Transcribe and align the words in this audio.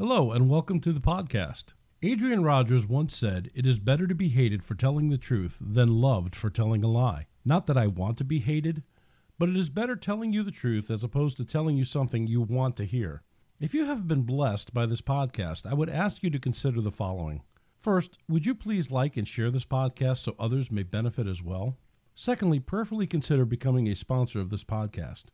Hello, 0.00 0.30
and 0.30 0.48
welcome 0.48 0.78
to 0.82 0.92
the 0.92 1.00
podcast. 1.00 1.72
Adrian 2.02 2.44
Rogers 2.44 2.86
once 2.86 3.16
said, 3.16 3.50
It 3.52 3.66
is 3.66 3.80
better 3.80 4.06
to 4.06 4.14
be 4.14 4.28
hated 4.28 4.62
for 4.62 4.76
telling 4.76 5.08
the 5.08 5.18
truth 5.18 5.56
than 5.60 6.00
loved 6.00 6.36
for 6.36 6.50
telling 6.50 6.84
a 6.84 6.86
lie. 6.86 7.26
Not 7.44 7.66
that 7.66 7.76
I 7.76 7.88
want 7.88 8.16
to 8.18 8.24
be 8.24 8.38
hated, 8.38 8.84
but 9.40 9.48
it 9.48 9.56
is 9.56 9.70
better 9.70 9.96
telling 9.96 10.32
you 10.32 10.44
the 10.44 10.52
truth 10.52 10.88
as 10.88 11.02
opposed 11.02 11.36
to 11.38 11.44
telling 11.44 11.76
you 11.76 11.84
something 11.84 12.28
you 12.28 12.40
want 12.40 12.76
to 12.76 12.84
hear. 12.84 13.24
If 13.58 13.74
you 13.74 13.86
have 13.86 14.06
been 14.06 14.22
blessed 14.22 14.72
by 14.72 14.86
this 14.86 15.00
podcast, 15.00 15.66
I 15.68 15.74
would 15.74 15.90
ask 15.90 16.22
you 16.22 16.30
to 16.30 16.38
consider 16.38 16.80
the 16.80 16.92
following. 16.92 17.42
First, 17.80 18.18
would 18.28 18.46
you 18.46 18.54
please 18.54 18.92
like 18.92 19.16
and 19.16 19.26
share 19.26 19.50
this 19.50 19.64
podcast 19.64 20.18
so 20.18 20.36
others 20.38 20.70
may 20.70 20.84
benefit 20.84 21.26
as 21.26 21.42
well? 21.42 21.76
Secondly, 22.14 22.60
prayerfully 22.60 23.08
consider 23.08 23.44
becoming 23.44 23.88
a 23.88 23.96
sponsor 23.96 24.38
of 24.38 24.50
this 24.50 24.62
podcast. 24.62 25.24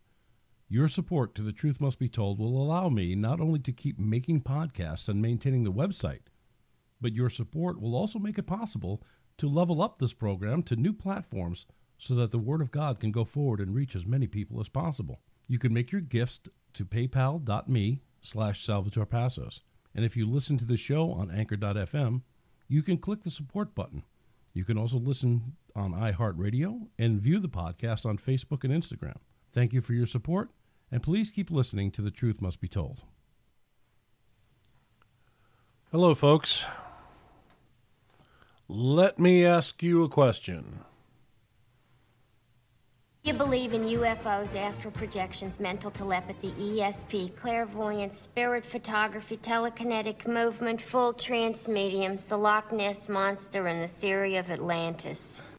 Your 0.75 0.89
support 0.89 1.37
to 1.37 1.43
The 1.43 1.53
Truth 1.53 1.81
Must 1.81 2.01
Be 2.01 2.09
Told 2.09 2.41
will 2.41 2.61
allow 2.61 2.89
me 2.89 3.15
not 3.15 3.41
only 3.41 3.61
to 3.61 3.71
keep 3.71 3.97
making 3.97 4.41
podcasts 4.41 5.09
and 5.09 5.23
maintaining 5.23 5.63
the 5.63 5.71
website, 5.71 6.23
but 7.01 7.13
your 7.13 7.31
support 7.31 7.81
will 7.81 7.95
also 7.95 8.19
make 8.19 8.39
it 8.39 8.49
possible 8.49 9.01
to 9.39 9.47
level 9.49 9.81
up 9.81 10.01
this 10.01 10.13
program 10.13 10.65
to 10.65 10.75
new 10.75 10.93
platforms 10.93 11.67
so 11.97 12.17
that 12.17 12.33
the 12.33 12.41
Word 12.41 12.61
of 12.61 12.73
God 12.73 12.99
can 12.99 13.13
go 13.13 13.25
forward 13.25 13.61
and 13.61 13.73
reach 13.73 13.95
as 13.95 14.05
many 14.05 14.27
people 14.27 14.59
as 14.59 14.69
possible. 14.69 15.21
You 15.47 15.61
can 15.61 15.73
make 15.73 15.93
your 15.93 16.01
gifts 16.01 16.41
to 16.73 16.85
paypal.me 16.85 18.03
slash 18.21 18.67
Salvatore 18.67 19.07
Passos. 19.07 19.61
And 19.95 20.05
if 20.05 20.17
you 20.17 20.29
listen 20.29 20.59
to 20.59 20.65
the 20.65 20.77
show 20.77 21.13
on 21.13 21.31
anchor.fm, 21.31 22.23
you 22.67 22.83
can 22.83 22.99
click 22.99 23.23
the 23.23 23.31
support 23.31 23.77
button. 23.77 24.03
You 24.55 24.65
can 24.65 24.77
also 24.77 24.99
listen 24.99 25.55
on 25.77 25.93
iHeartRadio 25.93 26.89
and 26.99 27.21
view 27.21 27.39
the 27.39 27.49
podcast 27.49 28.05
on 28.05 28.19
Facebook 28.19 28.65
and 28.65 28.73
Instagram. 28.73 29.19
Thank 29.53 29.73
you 29.73 29.81
for 29.81 29.93
your 29.93 30.09
support, 30.09 30.51
and 30.95 31.03
please 31.03 31.29
keep 31.29 31.51
listening 31.51 31.91
to 31.91 32.01
The 32.01 32.13
Truth 32.13 32.41
Must 32.41 32.61
Be 32.61 32.69
Told. 32.69 33.01
Hello, 35.91 36.15
folks. 36.15 36.67
Let 38.69 39.19
me 39.19 39.45
ask 39.45 39.83
you 39.83 40.05
a 40.05 40.09
question. 40.09 40.85
You 43.25 43.35
believe 43.35 43.73
in 43.73 43.83
UFOs, 43.83 44.55
astral 44.55 44.93
projections, 44.93 45.59
mental 45.59 45.91
telepathy, 45.91 46.53
ESP, 46.53 47.35
clairvoyance, 47.35 48.17
spirit 48.17 48.65
photography, 48.65 49.37
telekinetic 49.39 50.29
movement, 50.29 50.81
full 50.81 51.13
trance 51.13 51.67
mediums, 51.67 52.27
the 52.27 52.39
Loch 52.39 52.71
Ness 52.71 53.09
Monster, 53.09 53.67
and 53.67 53.83
the 53.83 53.89
theory 53.89 54.37
of 54.37 54.49
Atlantis. 54.49 55.43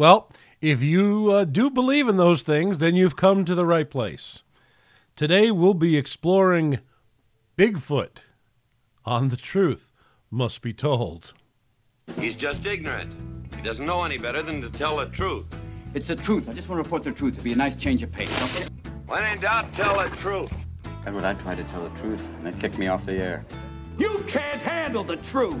Well, 0.00 0.30
if 0.60 0.82
you 0.82 1.30
uh, 1.32 1.44
do 1.44 1.70
believe 1.70 2.08
in 2.08 2.16
those 2.16 2.42
things, 2.42 2.78
then 2.78 2.94
you've 2.94 3.16
come 3.16 3.44
to 3.44 3.54
the 3.54 3.66
right 3.66 3.88
place. 3.88 4.42
Today 5.16 5.50
we'll 5.50 5.74
be 5.74 5.96
exploring 5.96 6.80
Bigfoot 7.56 8.18
on 9.04 9.28
the 9.28 9.36
truth 9.36 9.90
must 10.30 10.62
be 10.62 10.72
told. 10.72 11.32
He's 12.18 12.34
just 12.34 12.64
ignorant. 12.66 13.54
He 13.54 13.62
doesn't 13.62 13.84
know 13.86 14.04
any 14.04 14.18
better 14.18 14.42
than 14.42 14.60
to 14.62 14.70
tell 14.70 14.98
the 14.98 15.06
truth. 15.06 15.46
It's 15.92 16.06
the 16.06 16.16
truth. 16.16 16.48
I 16.48 16.52
just 16.52 16.68
want 16.68 16.78
to 16.78 16.82
report 16.84 17.04
the 17.04 17.12
truth. 17.12 17.34
It'd 17.34 17.44
be 17.44 17.52
a 17.52 17.56
nice 17.56 17.76
change 17.76 18.02
of 18.02 18.12
pace, 18.12 18.56
okay? 18.56 18.68
When 19.06 19.24
in 19.24 19.40
doubt, 19.40 19.72
tell 19.74 19.98
the 19.98 20.14
truth. 20.16 20.52
Edward, 21.04 21.24
I 21.24 21.34
tried 21.34 21.56
to 21.56 21.64
tell 21.64 21.82
the 21.82 22.00
truth, 22.00 22.24
and 22.38 22.46
they 22.46 22.60
kicked 22.60 22.78
me 22.78 22.86
off 22.86 23.04
the 23.04 23.14
air. 23.14 23.44
You 23.98 24.24
can't 24.26 24.62
handle 24.62 25.02
the 25.02 25.16
truth. 25.16 25.56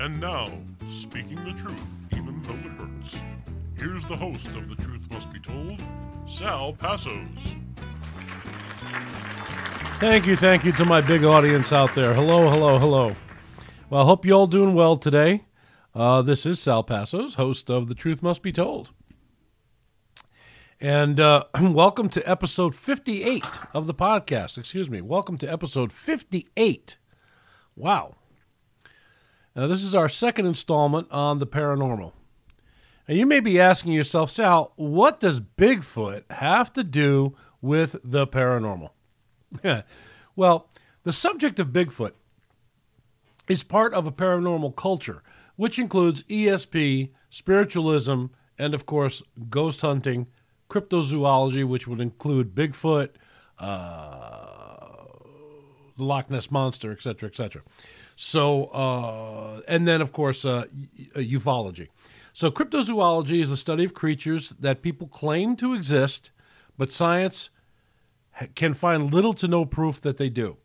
And 0.00 0.20
now, 0.20 0.46
speaking 0.90 1.44
the 1.44 1.52
truth, 1.52 1.82
even 2.12 2.40
though 2.42 2.54
it 2.54 2.60
hurts. 2.60 2.71
Here's 3.82 4.06
the 4.06 4.16
host 4.16 4.46
of 4.46 4.68
The 4.68 4.76
Truth 4.76 5.12
Must 5.12 5.32
Be 5.32 5.40
Told, 5.40 5.82
Sal 6.28 6.72
Passos. 6.72 7.56
Thank 9.98 10.24
you, 10.24 10.36
thank 10.36 10.64
you 10.64 10.70
to 10.74 10.84
my 10.84 11.00
big 11.00 11.24
audience 11.24 11.72
out 11.72 11.92
there. 11.96 12.14
Hello, 12.14 12.48
hello, 12.48 12.78
hello. 12.78 13.16
Well, 13.90 14.02
I 14.02 14.04
hope 14.04 14.24
you 14.24 14.34
all 14.34 14.46
doing 14.46 14.74
well 14.74 14.94
today. 14.94 15.46
Uh, 15.96 16.22
this 16.22 16.46
is 16.46 16.60
Sal 16.60 16.84
Passos, 16.84 17.34
host 17.34 17.70
of 17.70 17.88
The 17.88 17.96
Truth 17.96 18.22
Must 18.22 18.40
Be 18.40 18.52
Told. 18.52 18.92
And 20.80 21.18
uh, 21.18 21.46
welcome 21.60 22.08
to 22.10 22.30
episode 22.30 22.76
58 22.76 23.44
of 23.74 23.88
the 23.88 23.94
podcast. 23.94 24.58
Excuse 24.58 24.88
me. 24.88 25.00
Welcome 25.00 25.38
to 25.38 25.52
episode 25.52 25.92
58. 25.92 26.98
Wow. 27.74 28.14
Now, 29.56 29.66
this 29.66 29.82
is 29.82 29.96
our 29.96 30.08
second 30.08 30.46
installment 30.46 31.10
on 31.10 31.40
the 31.40 31.48
paranormal. 31.48 32.12
And 33.08 33.18
you 33.18 33.26
may 33.26 33.40
be 33.40 33.60
asking 33.60 33.92
yourself, 33.92 34.30
Sal, 34.30 34.72
what 34.76 35.20
does 35.20 35.40
Bigfoot 35.40 36.30
have 36.30 36.72
to 36.74 36.84
do 36.84 37.34
with 37.60 37.96
the 38.04 38.26
paranormal? 38.26 38.90
well, 40.36 40.70
the 41.02 41.12
subject 41.12 41.58
of 41.58 41.68
Bigfoot 41.68 42.12
is 43.48 43.62
part 43.64 43.92
of 43.92 44.06
a 44.06 44.12
paranormal 44.12 44.76
culture, 44.76 45.22
which 45.56 45.78
includes 45.78 46.22
ESP, 46.24 47.10
spiritualism, 47.28 48.26
and 48.58 48.74
of 48.74 48.86
course, 48.86 49.22
ghost 49.50 49.80
hunting, 49.80 50.28
cryptozoology, 50.70 51.66
which 51.66 51.88
would 51.88 52.00
include 52.00 52.54
Bigfoot, 52.54 53.10
uh, 53.58 54.86
the 55.96 56.04
Loch 56.04 56.30
Ness 56.30 56.50
Monster, 56.50 56.92
etc., 56.92 57.28
etc. 57.28 57.62
So, 58.16 58.66
uh, 58.66 59.60
and 59.66 59.86
then 59.86 60.00
of 60.00 60.12
course, 60.12 60.44
uh, 60.44 60.64
ufology. 61.16 61.88
So, 62.32 62.50
cryptozoology 62.50 63.42
is 63.42 63.50
the 63.50 63.56
study 63.56 63.84
of 63.84 63.94
creatures 63.94 64.50
that 64.60 64.82
people 64.82 65.06
claim 65.06 65.54
to 65.56 65.74
exist, 65.74 66.30
but 66.78 66.92
science 66.92 67.50
can 68.54 68.74
find 68.74 69.12
little 69.12 69.34
to 69.34 69.48
no 69.48 69.64
proof 69.64 70.00
that 70.00 70.16
they 70.16 70.30
do. 70.30 70.56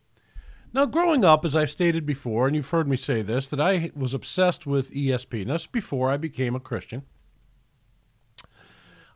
Now, 0.72 0.86
growing 0.86 1.24
up, 1.24 1.44
as 1.44 1.56
I've 1.56 1.70
stated 1.70 2.04
before, 2.04 2.46
and 2.46 2.54
you've 2.54 2.68
heard 2.68 2.88
me 2.88 2.96
say 2.96 3.22
this, 3.22 3.48
that 3.50 3.60
I 3.60 3.90
was 3.94 4.12
obsessed 4.12 4.66
with 4.66 4.92
ESP. 4.92 5.42
And 5.42 5.50
that's 5.50 5.66
before 5.66 6.10
I 6.10 6.18
became 6.18 6.54
a 6.54 6.60
Christian. 6.60 7.04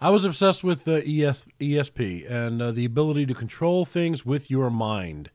I 0.01 0.11
was 0.11 0.25
obsessed 0.25 0.65
with 0.65 0.85
the 0.85 0.97
ES, 0.97 1.47
ESP 1.61 2.29
and 2.29 2.61
uh, 2.61 2.73
the 2.73 2.85
ability 2.85 3.25
to 3.27 3.35
control 3.35 3.85
things 3.85 4.27
with 4.27 4.51
your 4.51 4.69
mind. 4.69 5.31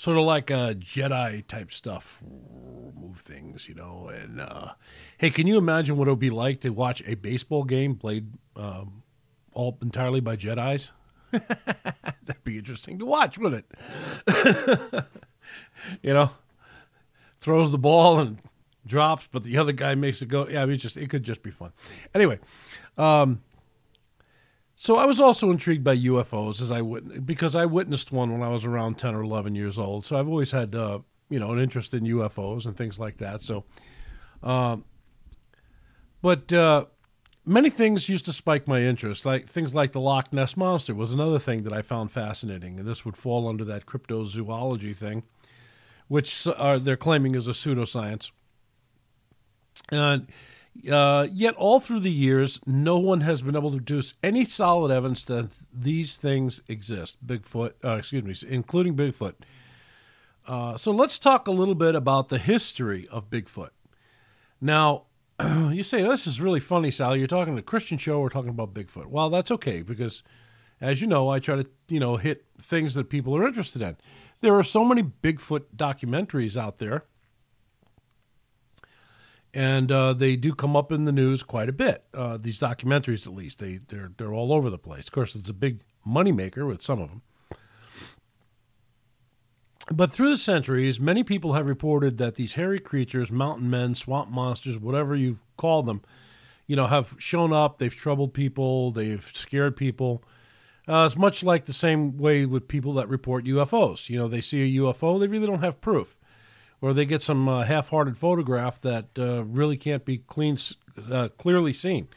Sort 0.00 0.16
of 0.16 0.24
like 0.24 0.48
a 0.48 0.74
Jedi 0.78 1.46
type 1.46 1.70
stuff, 1.70 2.24
move 2.98 3.18
things, 3.18 3.68
you 3.68 3.74
know. 3.74 4.08
And 4.08 4.40
uh, 4.40 4.72
hey, 5.18 5.28
can 5.28 5.46
you 5.46 5.58
imagine 5.58 5.98
what 5.98 6.08
it 6.08 6.10
would 6.12 6.18
be 6.18 6.30
like 6.30 6.60
to 6.60 6.70
watch 6.70 7.02
a 7.06 7.16
baseball 7.16 7.64
game 7.64 7.96
played 7.96 8.28
um, 8.56 9.02
all 9.52 9.76
entirely 9.82 10.20
by 10.20 10.36
Jedi's? 10.36 10.90
That'd 11.32 12.44
be 12.44 12.56
interesting 12.56 12.98
to 13.00 13.04
watch, 13.04 13.36
wouldn't 13.36 13.66
it? 14.26 15.04
you 16.02 16.14
know, 16.14 16.30
throws 17.40 17.70
the 17.70 17.76
ball 17.76 18.20
and 18.20 18.38
drops, 18.86 19.28
but 19.30 19.44
the 19.44 19.58
other 19.58 19.72
guy 19.72 19.94
makes 19.96 20.22
it 20.22 20.30
go. 20.30 20.48
Yeah, 20.48 20.62
I 20.62 20.64
mean, 20.64 20.78
just 20.78 20.96
it 20.96 21.10
could 21.10 21.24
just 21.24 21.42
be 21.42 21.50
fun. 21.50 21.72
Anyway, 22.14 22.38
um, 22.96 23.42
so 24.82 24.96
I 24.96 25.04
was 25.04 25.20
also 25.20 25.50
intrigued 25.50 25.84
by 25.84 25.94
UFOs 25.94 26.62
as 26.62 26.70
I 26.70 26.80
wit- 26.80 27.26
because 27.26 27.54
I 27.54 27.66
witnessed 27.66 28.12
one 28.12 28.32
when 28.32 28.40
I 28.40 28.48
was 28.48 28.64
around 28.64 28.94
ten 28.94 29.14
or 29.14 29.20
eleven 29.20 29.54
years 29.54 29.78
old. 29.78 30.06
So 30.06 30.18
I've 30.18 30.26
always 30.26 30.52
had 30.52 30.74
uh, 30.74 31.00
you 31.28 31.38
know 31.38 31.52
an 31.52 31.58
interest 31.58 31.92
in 31.92 32.04
UFOs 32.04 32.64
and 32.64 32.74
things 32.74 32.98
like 32.98 33.18
that. 33.18 33.42
So, 33.42 33.64
um, 34.42 34.86
but 36.22 36.50
uh, 36.50 36.86
many 37.44 37.68
things 37.68 38.08
used 38.08 38.24
to 38.24 38.32
spike 38.32 38.66
my 38.66 38.80
interest, 38.80 39.26
like 39.26 39.46
things 39.46 39.74
like 39.74 39.92
the 39.92 40.00
Loch 40.00 40.32
Ness 40.32 40.56
monster 40.56 40.94
was 40.94 41.12
another 41.12 41.38
thing 41.38 41.64
that 41.64 41.74
I 41.74 41.82
found 41.82 42.10
fascinating, 42.10 42.78
and 42.78 42.88
this 42.88 43.04
would 43.04 43.18
fall 43.18 43.48
under 43.48 43.66
that 43.66 43.84
cryptozoology 43.84 44.96
thing, 44.96 45.24
which 46.08 46.46
uh, 46.46 46.78
they're 46.78 46.96
claiming 46.96 47.34
is 47.34 47.46
a 47.46 47.52
pseudoscience. 47.52 48.30
And 49.92 50.26
uh, 50.90 51.26
yet, 51.32 51.54
all 51.56 51.80
through 51.80 52.00
the 52.00 52.12
years, 52.12 52.60
no 52.64 52.98
one 52.98 53.20
has 53.22 53.42
been 53.42 53.56
able 53.56 53.70
to 53.70 53.76
produce 53.78 54.14
any 54.22 54.44
solid 54.44 54.90
evidence 54.90 55.24
that 55.26 55.56
these 55.72 56.16
things 56.16 56.62
exist. 56.68 57.24
Bigfoot, 57.26 57.72
uh, 57.84 57.96
excuse 57.96 58.42
me, 58.42 58.48
including 58.48 58.96
Bigfoot. 58.96 59.34
Uh, 60.46 60.76
so 60.76 60.90
let's 60.90 61.18
talk 61.18 61.48
a 61.48 61.52
little 61.52 61.74
bit 61.74 61.94
about 61.94 62.28
the 62.28 62.38
history 62.38 63.06
of 63.08 63.30
Bigfoot. 63.30 63.70
Now, 64.60 65.04
you 65.70 65.82
say 65.82 66.02
this 66.02 66.26
is 66.26 66.40
really 66.40 66.60
funny, 66.60 66.90
Sally. 66.90 67.18
You're 67.18 67.28
talking 67.28 67.54
to 67.54 67.60
a 67.60 67.62
Christian 67.62 67.98
show. 67.98 68.20
We're 68.20 68.30
talking 68.30 68.50
about 68.50 68.74
Bigfoot. 68.74 69.06
Well, 69.06 69.28
that's 69.28 69.50
okay 69.50 69.82
because, 69.82 70.22
as 70.80 71.00
you 71.00 71.06
know, 71.06 71.28
I 71.28 71.40
try 71.40 71.56
to 71.56 71.66
you 71.88 72.00
know 72.00 72.16
hit 72.16 72.44
things 72.60 72.94
that 72.94 73.10
people 73.10 73.36
are 73.36 73.46
interested 73.46 73.82
in. 73.82 73.96
There 74.40 74.54
are 74.54 74.62
so 74.62 74.84
many 74.84 75.02
Bigfoot 75.02 75.64
documentaries 75.76 76.56
out 76.56 76.78
there, 76.78 77.04
and 79.52 79.90
uh, 79.90 80.12
they 80.12 80.36
do 80.36 80.54
come 80.54 80.76
up 80.76 80.92
in 80.92 81.04
the 81.04 81.12
news 81.12 81.42
quite 81.42 81.68
a 81.68 81.72
bit. 81.72 82.04
Uh, 82.14 82.38
these 82.40 82.58
documentaries, 82.58 83.26
at 83.26 83.34
least, 83.34 83.58
they 83.58 83.78
they're 83.88 84.12
they're 84.16 84.32
all 84.32 84.52
over 84.52 84.70
the 84.70 84.78
place. 84.78 85.04
Of 85.04 85.12
course, 85.12 85.34
it's 85.34 85.50
a 85.50 85.54
big 85.54 85.80
moneymaker 86.06 86.66
with 86.66 86.82
some 86.82 87.00
of 87.00 87.08
them. 87.08 87.22
But 89.92 90.12
through 90.12 90.30
the 90.30 90.38
centuries, 90.38 91.00
many 91.00 91.24
people 91.24 91.54
have 91.54 91.66
reported 91.66 92.18
that 92.18 92.36
these 92.36 92.54
hairy 92.54 92.78
creatures, 92.78 93.32
mountain 93.32 93.68
men, 93.70 93.96
swamp 93.96 94.30
monsters, 94.30 94.78
whatever 94.78 95.16
you 95.16 95.38
call 95.56 95.82
them, 95.82 96.02
you 96.68 96.76
know, 96.76 96.86
have 96.86 97.16
shown 97.18 97.52
up. 97.52 97.78
They've 97.78 97.94
troubled 97.94 98.32
people. 98.32 98.92
They've 98.92 99.28
scared 99.34 99.76
people. 99.76 100.22
Uh, 100.88 101.06
it's 101.06 101.16
much 101.16 101.42
like 101.42 101.64
the 101.64 101.72
same 101.72 102.16
way 102.16 102.46
with 102.46 102.68
people 102.68 102.92
that 102.94 103.08
report 103.08 103.44
UFOs. 103.44 104.08
You 104.08 104.18
know, 104.18 104.28
they 104.28 104.40
see 104.40 104.62
a 104.62 104.80
UFO, 104.80 105.20
they 105.20 105.28
really 105.28 105.46
don't 105.46 105.62
have 105.62 105.80
proof, 105.80 106.16
or 106.80 106.92
they 106.92 107.04
get 107.04 107.22
some 107.22 107.48
uh, 107.48 107.64
half-hearted 107.64 108.16
photograph 108.16 108.80
that 108.80 109.06
uh, 109.18 109.44
really 109.44 109.76
can't 109.76 110.04
be 110.04 110.18
clean, 110.18 110.58
uh, 111.10 111.28
clearly 111.36 111.72
seen. 111.72 112.08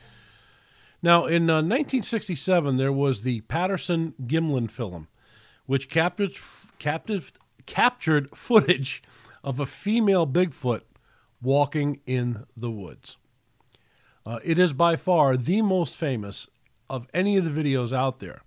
Now, 1.02 1.26
in 1.26 1.50
uh, 1.50 1.56
1967, 1.56 2.78
there 2.78 2.94
was 2.94 3.24
the 3.24 3.42
Patterson 3.42 4.14
Gimlin 4.26 4.72
film, 4.72 5.10
which 5.66 5.90
captured 5.90 6.38
captive, 6.80 7.34
captured 7.66 8.30
footage 8.36 9.04
of 9.44 9.60
a 9.60 9.66
female 9.66 10.26
Bigfoot 10.26 10.82
walking 11.42 12.00
in 12.06 12.46
the 12.56 12.72
woods. 12.72 13.18
Uh, 14.26 14.40
it 14.46 14.58
is 14.58 14.72
by 14.72 14.96
far 14.96 15.36
the 15.36 15.62
most 15.62 15.98
famous 15.98 16.48
of 16.90 17.08
any 17.14 17.36
of 17.36 17.44
the 17.44 17.64
videos 17.64 17.92
out 17.92 18.20
there. 18.20 18.42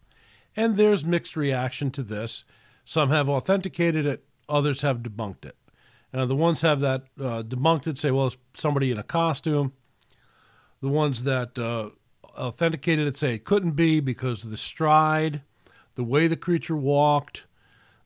And 0.56 0.76
there's 0.76 1.04
mixed 1.04 1.36
reaction 1.36 1.90
to 1.90 2.02
this. 2.02 2.44
Some 2.86 3.10
have 3.10 3.28
authenticated 3.28 4.06
it, 4.06 4.24
others 4.48 4.80
have 4.80 4.98
debunked 4.98 5.44
it. 5.44 5.56
Uh, 6.16 6.24
the 6.24 6.34
ones 6.34 6.62
have 6.62 6.80
that 6.80 7.02
uh, 7.20 7.42
debunked 7.42 7.86
it 7.86 7.98
say, 7.98 8.10
well, 8.10 8.28
it's 8.28 8.38
somebody 8.54 8.90
in 8.90 8.96
a 8.96 9.02
costume. 9.02 9.74
The 10.80 10.88
ones 10.88 11.24
that 11.24 11.58
uh, 11.58 11.90
authenticated 12.38 13.06
it 13.06 13.18
say 13.18 13.34
it 13.34 13.44
couldn't 13.44 13.72
be 13.72 14.00
because 14.00 14.42
of 14.42 14.50
the 14.50 14.56
stride, 14.56 15.42
the 15.94 16.04
way 16.04 16.26
the 16.26 16.36
creature 16.36 16.76
walked, 16.76 17.44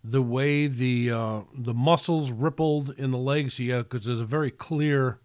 the 0.03 0.23
way 0.23 0.67
the 0.67 1.13
uh, 1.13 1.41
the 1.55 1.75
muscles 1.75 2.33
rippled 2.33 2.93
in 2.99 3.13
the 3.13 3.19
legs. 3.19 3.61
Yeah, 3.61 3.83
because 3.83 4.07
there's 4.07 4.21
a 4.21 4.25
very 4.25 4.51
clear 4.51 5.21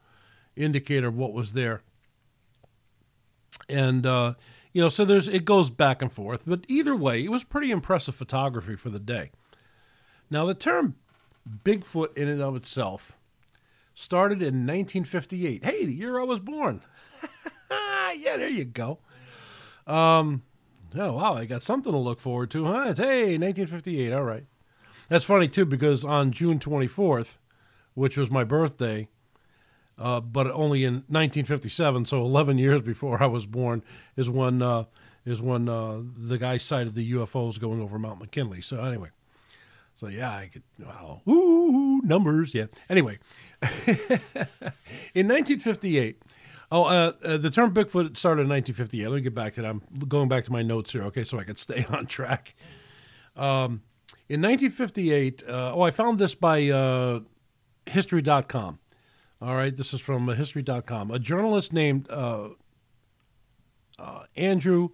indicator 0.55 1.07
of 1.07 1.17
what 1.17 1.33
was 1.33 1.53
there. 1.53 1.81
And 3.67 4.05
uh, 4.05 4.35
you 4.73 4.81
know, 4.81 4.89
so 4.89 5.05
there's 5.05 5.27
it 5.27 5.43
goes 5.45 5.71
back 5.71 6.03
and 6.03 6.11
forth, 6.11 6.43
but 6.45 6.65
either 6.67 6.95
way, 6.95 7.23
it 7.23 7.31
was 7.31 7.43
pretty 7.43 7.71
impressive 7.71 8.13
photography 8.13 8.75
for 8.75 8.91
the 8.91 8.99
day. 8.99 9.31
Now, 10.29 10.45
the 10.45 10.53
term 10.53 10.95
Bigfoot 11.63 12.17
in 12.17 12.27
and 12.27 12.41
of 12.41 12.55
itself 12.55 13.13
started 13.93 14.41
in 14.41 14.65
1958. 14.65 15.63
Hey, 15.63 15.85
the 15.85 15.93
year 15.93 16.19
I 16.19 16.23
was 16.23 16.39
born. 16.39 16.81
yeah, 17.71 18.37
there 18.37 18.49
you 18.49 18.65
go. 18.65 18.99
Um, 19.87 20.43
oh 20.97 21.13
wow, 21.13 21.35
I 21.35 21.45
got 21.45 21.63
something 21.63 21.91
to 21.91 21.97
look 21.97 22.19
forward 22.19 22.51
to, 22.51 22.65
huh? 22.65 22.93
Hey, 22.95 23.37
1958. 23.37 24.11
All 24.11 24.23
right. 24.23 24.45
That's 25.09 25.25
funny 25.25 25.47
too 25.47 25.65
because 25.65 26.03
on 26.03 26.31
June 26.31 26.59
24th, 26.59 27.37
which 27.93 28.17
was 28.17 28.31
my 28.31 28.43
birthday, 28.43 29.07
uh, 29.97 30.19
but 30.19 30.47
only 30.47 30.83
in 30.83 30.93
1957, 31.07 32.05
so 32.05 32.21
11 32.21 32.57
years 32.57 32.81
before 32.81 33.21
I 33.21 33.27
was 33.27 33.45
born, 33.45 33.83
is 34.17 34.29
when 34.29 34.61
uh, 34.61 34.85
is 35.25 35.41
when 35.41 35.69
uh, 35.69 36.01
the 36.17 36.37
guy 36.37 36.57
sighted 36.57 36.95
the 36.95 37.13
UFOs 37.13 37.59
going 37.59 37.81
over 37.81 37.97
Mount 37.97 38.19
McKinley. 38.19 38.61
So 38.61 38.83
anyway, 38.83 39.09
so 39.95 40.07
yeah, 40.07 40.31
I 40.31 40.49
could 40.51 40.63
wow, 40.79 41.21
ooh 41.27 42.01
numbers, 42.03 42.53
yeah. 42.53 42.65
Anyway, 42.89 43.19
in 45.13 45.27
1958. 45.27 46.21
Oh, 46.71 46.83
uh, 46.83 47.13
uh, 47.23 47.37
the 47.37 47.51
term 47.51 47.73
Bigfoot 47.73 48.17
started 48.17 48.41
in 48.41 48.49
1958. 48.49 49.07
Let 49.07 49.15
me 49.15 49.21
get 49.21 49.35
back 49.35 49.53
to 49.53 49.61
that. 49.61 49.69
I'm 49.69 49.81
going 50.07 50.27
back 50.27 50.45
to 50.45 50.51
my 50.51 50.63
notes 50.63 50.91
here, 50.91 51.03
okay, 51.03 51.23
so 51.23 51.39
I 51.39 51.43
can 51.43 51.55
stay 51.57 51.85
on 51.89 52.07
track. 52.07 52.55
Um, 53.35 53.83
in 54.27 54.41
1958, 54.41 55.43
uh, 55.47 55.73
oh, 55.75 55.81
I 55.81 55.91
found 55.91 56.17
this 56.17 56.33
by 56.33 56.69
uh, 56.69 57.19
History.com. 57.85 58.79
All 59.41 59.55
right, 59.55 59.75
this 59.75 59.93
is 59.93 60.01
from 60.01 60.27
uh, 60.27 60.33
History.com. 60.33 61.11
A 61.11 61.19
journalist 61.19 61.71
named 61.71 62.09
uh, 62.09 62.49
Andrew 64.35 64.89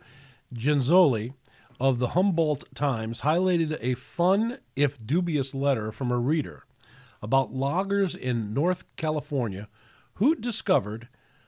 Genzoli 0.54 1.34
of 1.82 1.98
the 1.98 2.10
Humboldt 2.10 2.64
Times 2.76 3.22
highlighted 3.22 3.76
a 3.82 3.96
fun, 3.96 4.60
if 4.76 5.04
dubious, 5.04 5.56
letter 5.56 5.92
from 5.92 6.12
a 6.12 6.18
reader 6.20 6.64
about 7.24 7.56
loggers 7.56 8.16
in 8.16 8.54
North 8.54 8.84
California 8.98 9.68
who 10.16 10.36
discovered 10.36 11.08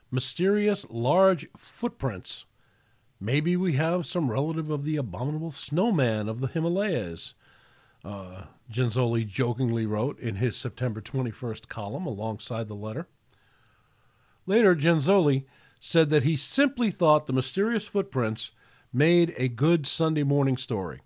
mysterious 0.10 0.88
large 0.90 1.48
footprints. 1.56 2.46
Maybe 3.20 3.56
we 3.56 3.74
have 3.74 4.08
some 4.08 4.32
relative 4.32 4.72
of 4.72 4.86
the 4.86 4.98
abominable 4.98 5.52
snowman 5.52 6.28
of 6.28 6.40
the 6.40 6.48
Himalayas 6.48 7.36
uh, 8.04 8.46
Genzoli 8.72 9.28
jokingly 9.28 9.86
wrote 9.86 10.20
in 10.20 10.38
his 10.38 10.58
September 10.58 11.00
21st 11.00 11.68
column 11.68 12.08
alongside 12.08 12.68
the 12.68 12.74
letter. 12.74 13.08
Later, 14.48 14.76
Genzoli 14.76 15.44
said 15.80 16.10
that 16.10 16.24
he 16.24 16.36
simply 16.36 16.90
thought 16.90 17.28
the 17.28 17.34
mysterious 17.34 17.88
footprints 17.88 18.50
made 18.94 19.34
a 19.38 19.48
good 19.50 19.88
Sunday 19.88 20.24
morning 20.24 20.56
story. 20.56 21.02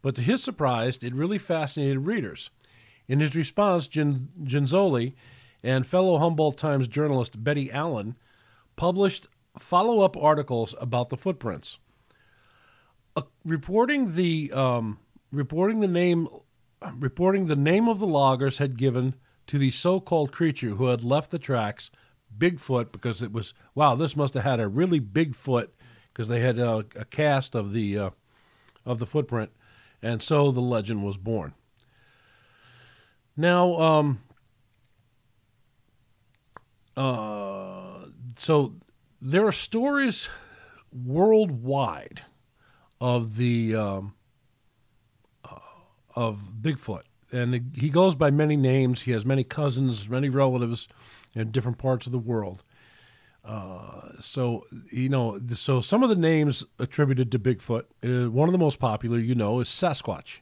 But 0.00 0.14
to 0.16 0.22
his 0.22 0.42
surprise, 0.42 0.98
it 1.02 1.14
really 1.14 1.38
fascinated 1.38 2.06
readers. 2.06 2.50
In 3.08 3.20
his 3.20 3.34
response, 3.34 3.88
Genzoli 3.88 5.14
and 5.62 5.86
fellow 5.86 6.18
Humboldt 6.18 6.56
Times 6.56 6.88
journalist 6.88 7.42
Betty 7.42 7.70
Allen 7.72 8.16
published 8.76 9.28
follow 9.58 10.00
up 10.00 10.16
articles 10.16 10.74
about 10.80 11.10
the 11.10 11.16
footprints. 11.16 11.78
Uh, 13.16 13.22
reporting 13.44 14.14
the 14.14 14.52
um, 14.52 14.98
reporting 15.30 15.80
the 15.80 15.88
name 15.88 16.28
reporting 16.98 17.46
the 17.46 17.56
name 17.56 17.88
of 17.88 17.98
the 17.98 18.06
loggers 18.06 18.58
had 18.58 18.76
given 18.76 19.14
to 19.46 19.58
the 19.58 19.70
so-called 19.70 20.32
creature 20.32 20.70
who 20.70 20.86
had 20.86 21.04
left 21.04 21.30
the 21.30 21.38
tracks 21.38 21.90
Bigfoot 22.36 22.90
because 22.90 23.22
it 23.22 23.32
was 23.32 23.54
wow 23.74 23.94
this 23.94 24.16
must 24.16 24.34
have 24.34 24.42
had 24.42 24.60
a 24.60 24.68
really 24.68 24.98
big 24.98 25.36
foot 25.36 25.73
because 26.14 26.28
they 26.28 26.40
had 26.40 26.58
a, 26.58 26.86
a 26.96 27.04
cast 27.04 27.54
of 27.54 27.74
the 27.74 27.98
uh, 27.98 28.10
of 28.86 28.98
the 28.98 29.06
footprint 29.06 29.50
and 30.00 30.22
so 30.22 30.50
the 30.50 30.60
legend 30.60 31.04
was 31.04 31.16
born. 31.16 31.52
Now 33.36 33.74
um 33.80 34.20
uh 36.96 38.06
so 38.36 38.74
there 39.20 39.46
are 39.46 39.52
stories 39.52 40.28
worldwide 40.92 42.22
of 43.00 43.36
the 43.36 43.74
um, 43.74 44.14
of 46.14 46.50
Bigfoot. 46.60 47.02
And 47.32 47.72
he 47.76 47.88
goes 47.88 48.14
by 48.14 48.30
many 48.30 48.56
names. 48.56 49.02
He 49.02 49.10
has 49.10 49.24
many 49.24 49.42
cousins, 49.42 50.08
many 50.08 50.28
relatives 50.28 50.86
in 51.34 51.50
different 51.50 51.78
parts 51.78 52.06
of 52.06 52.12
the 52.12 52.18
world. 52.18 52.62
So, 54.20 54.66
you 54.90 55.08
know, 55.08 55.40
so 55.54 55.80
some 55.80 56.02
of 56.02 56.08
the 56.08 56.16
names 56.16 56.64
attributed 56.78 57.32
to 57.32 57.38
Bigfoot, 57.38 57.84
uh, 58.02 58.30
one 58.30 58.48
of 58.48 58.52
the 58.52 58.58
most 58.58 58.78
popular, 58.78 59.18
you 59.18 59.34
know, 59.34 59.60
is 59.60 59.68
Sasquatch. 59.68 60.38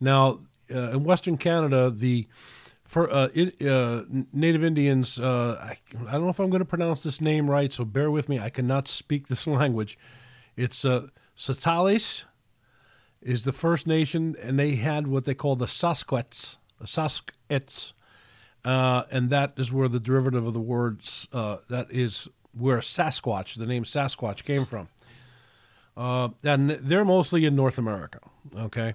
Now, 0.00 0.40
uh, 0.72 0.90
in 0.90 1.04
Western 1.04 1.36
Canada, 1.36 1.90
the 1.90 2.26
for 2.86 3.10
uh, 3.10 3.28
it, 3.34 3.60
uh, 3.66 4.04
Native 4.32 4.62
Indians, 4.62 5.18
uh, 5.18 5.58
I, 5.60 5.76
I, 6.06 6.12
don't 6.12 6.22
know 6.22 6.28
if 6.28 6.38
I'm 6.38 6.50
going 6.50 6.60
to 6.60 6.66
pronounce 6.66 7.02
this 7.02 7.20
name 7.20 7.50
right, 7.50 7.72
so 7.72 7.84
bear 7.84 8.10
with 8.10 8.28
me. 8.28 8.38
I 8.38 8.50
cannot 8.50 8.88
speak 8.88 9.26
this 9.26 9.46
language. 9.48 9.98
It's 10.56 10.84
uh, 10.84 11.08
Satales 11.36 12.24
is 13.20 13.44
the 13.44 13.52
First 13.52 13.86
Nation, 13.86 14.36
and 14.40 14.58
they 14.58 14.76
had 14.76 15.06
what 15.06 15.24
they 15.24 15.34
call 15.34 15.56
the 15.56 15.66
Sasquatch, 15.66 16.56
Saskets, 16.84 17.94
uh, 18.64 19.04
and 19.10 19.30
that 19.30 19.52
is 19.56 19.72
where 19.72 19.88
the 19.88 20.00
derivative 20.00 20.46
of 20.46 20.54
the 20.54 20.60
words 20.60 21.28
uh, 21.32 21.58
that 21.68 21.90
is 21.90 22.28
where 22.52 22.78
Sasquatch, 22.78 23.56
the 23.56 23.66
name 23.66 23.84
Sasquatch, 23.84 24.44
came 24.44 24.64
from. 24.64 24.88
Uh, 25.96 26.28
and 26.42 26.70
they're 26.70 27.04
mostly 27.04 27.44
in 27.44 27.54
North 27.54 27.78
America, 27.78 28.18
okay, 28.56 28.94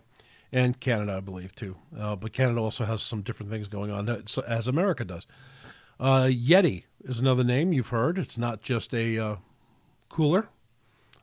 and 0.52 0.80
Canada, 0.80 1.16
I 1.18 1.20
believe 1.22 1.56
too. 1.56 1.76
Uh, 1.98 2.16
but 2.16 2.34
Canada 2.34 2.60
also 2.60 2.84
has 2.86 3.02
some 3.02 3.22
different 3.22 3.52
things 3.52 3.68
going 3.68 3.92
on 3.92 4.24
as 4.48 4.68
America 4.68 5.06
does. 5.06 5.26
Uh, 6.00 6.24
Yeti 6.24 6.84
is 7.04 7.20
another 7.20 7.44
name 7.44 7.74
you've 7.74 7.90
heard. 7.90 8.18
It's 8.18 8.38
not 8.38 8.62
just 8.62 8.94
a 8.94 9.18
uh, 9.18 9.36
cooler. 10.10 10.48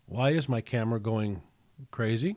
Why 0.07 0.31
is 0.31 0.49
my 0.49 0.61
camera 0.61 1.01
going 1.01 1.43
crazy? 1.91 2.37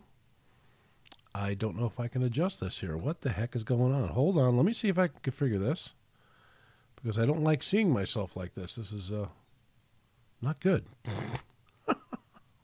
I 1.36 1.54
don't 1.54 1.78
know 1.78 1.86
if 1.86 2.00
I 2.00 2.08
can 2.08 2.24
adjust 2.24 2.60
this 2.60 2.80
here. 2.80 2.98
What 2.98 3.22
the 3.22 3.30
heck 3.30 3.56
is 3.56 3.64
going 3.64 3.94
on? 3.94 4.10
Hold 4.10 4.38
on. 4.38 4.58
Let 4.58 4.66
me 4.66 4.74
see 4.74 4.90
if 4.90 4.98
I 4.98 5.08
can 5.08 5.32
figure 5.32 5.60
this. 5.60 5.94
Because 7.02 7.18
I 7.18 7.26
don't 7.26 7.44
like 7.44 7.64
seeing 7.64 7.92
myself 7.92 8.36
like 8.36 8.54
this. 8.56 8.76
This 8.76 8.92
is 8.92 9.12
uh, 9.12 9.28
not 10.42 10.60
good. 10.60 10.86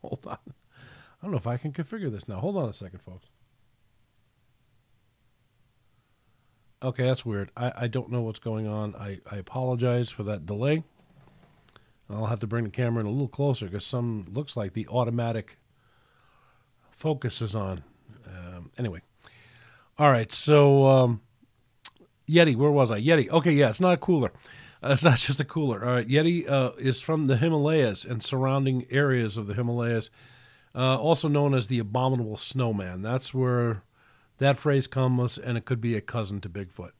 Hold 0.02 0.28
on. 0.28 0.38
I 0.48 1.22
don't 1.22 1.32
know 1.32 1.38
if 1.38 1.48
I 1.48 1.58
can 1.58 1.72
configure 1.72 2.12
this 2.12 2.28
now. 2.28 2.40
Hold 2.40 2.58
on 2.58 2.70
a 2.70 2.74
second, 2.74 3.00
folks. 3.00 3.28
Okay, 6.84 7.04
that's 7.04 7.26
weird. 7.26 7.50
I, 7.58 7.72
I 7.76 7.88
don't 7.88 8.12
know 8.12 8.22
what's 8.22 8.40
going 8.40 8.68
on. 8.68 8.94
I, 8.96 9.20
I 9.32 9.38
apologize 9.38 10.10
for 10.10 10.24
that 10.24 10.46
delay. 10.46 10.84
I'll 12.10 12.28
have 12.28 12.42
to 12.42 12.48
bring 12.48 12.66
the 12.66 12.70
camera 12.70 13.02
in 13.02 13.08
a 13.08 13.10
little 13.10 13.28
closer 13.28 13.66
because 13.66 13.86
some 13.86 14.28
looks 14.32 14.56
like 14.56 14.74
the 14.74 14.88
automatic 14.90 15.58
focus 16.92 17.42
is 17.42 17.56
on. 17.56 17.84
Um, 18.28 18.70
anyway, 18.78 19.02
all 19.98 20.12
right. 20.12 20.32
So 20.32 20.86
um, 20.86 21.22
Yeti, 22.30 22.56
where 22.56 22.72
was 22.72 22.92
I? 22.92 23.02
Yeti. 23.02 23.30
Okay, 23.30 23.52
yeah, 23.52 23.70
it's 23.70 23.80
not 23.80 23.94
a 23.94 23.98
cooler. 23.98 24.32
Uh, 24.84 24.90
it's 24.94 25.04
not 25.10 25.18
just 25.20 25.40
a 25.40 25.46
cooler. 25.46 25.84
All 25.86 25.94
right, 25.94 26.08
Yeti 26.08 26.50
uh, 26.50 26.72
is 26.78 27.02
from 27.02 27.28
the 27.28 27.38
Himalayas 27.38 28.06
and 28.06 28.22
surrounding 28.24 28.86
areas 28.90 29.38
of 29.38 29.48
the 29.48 29.54
Himalayas. 29.54 30.10
uh, 30.76 30.98
also 30.98 31.28
known 31.28 31.54
as 31.54 31.68
the 31.68 31.80
abominable 31.80 32.38
snowman. 32.38 33.02
That's 33.02 33.34
where 33.34 33.84
that 34.40 34.58
phrase 34.58 34.88
comes, 34.88 35.38
and 35.38 35.58
it 35.58 35.66
could 35.66 35.80
be 35.82 35.96
a 35.96 36.02
cousin 36.02 36.42
to 36.42 36.50
Bigfoot. 36.50 36.92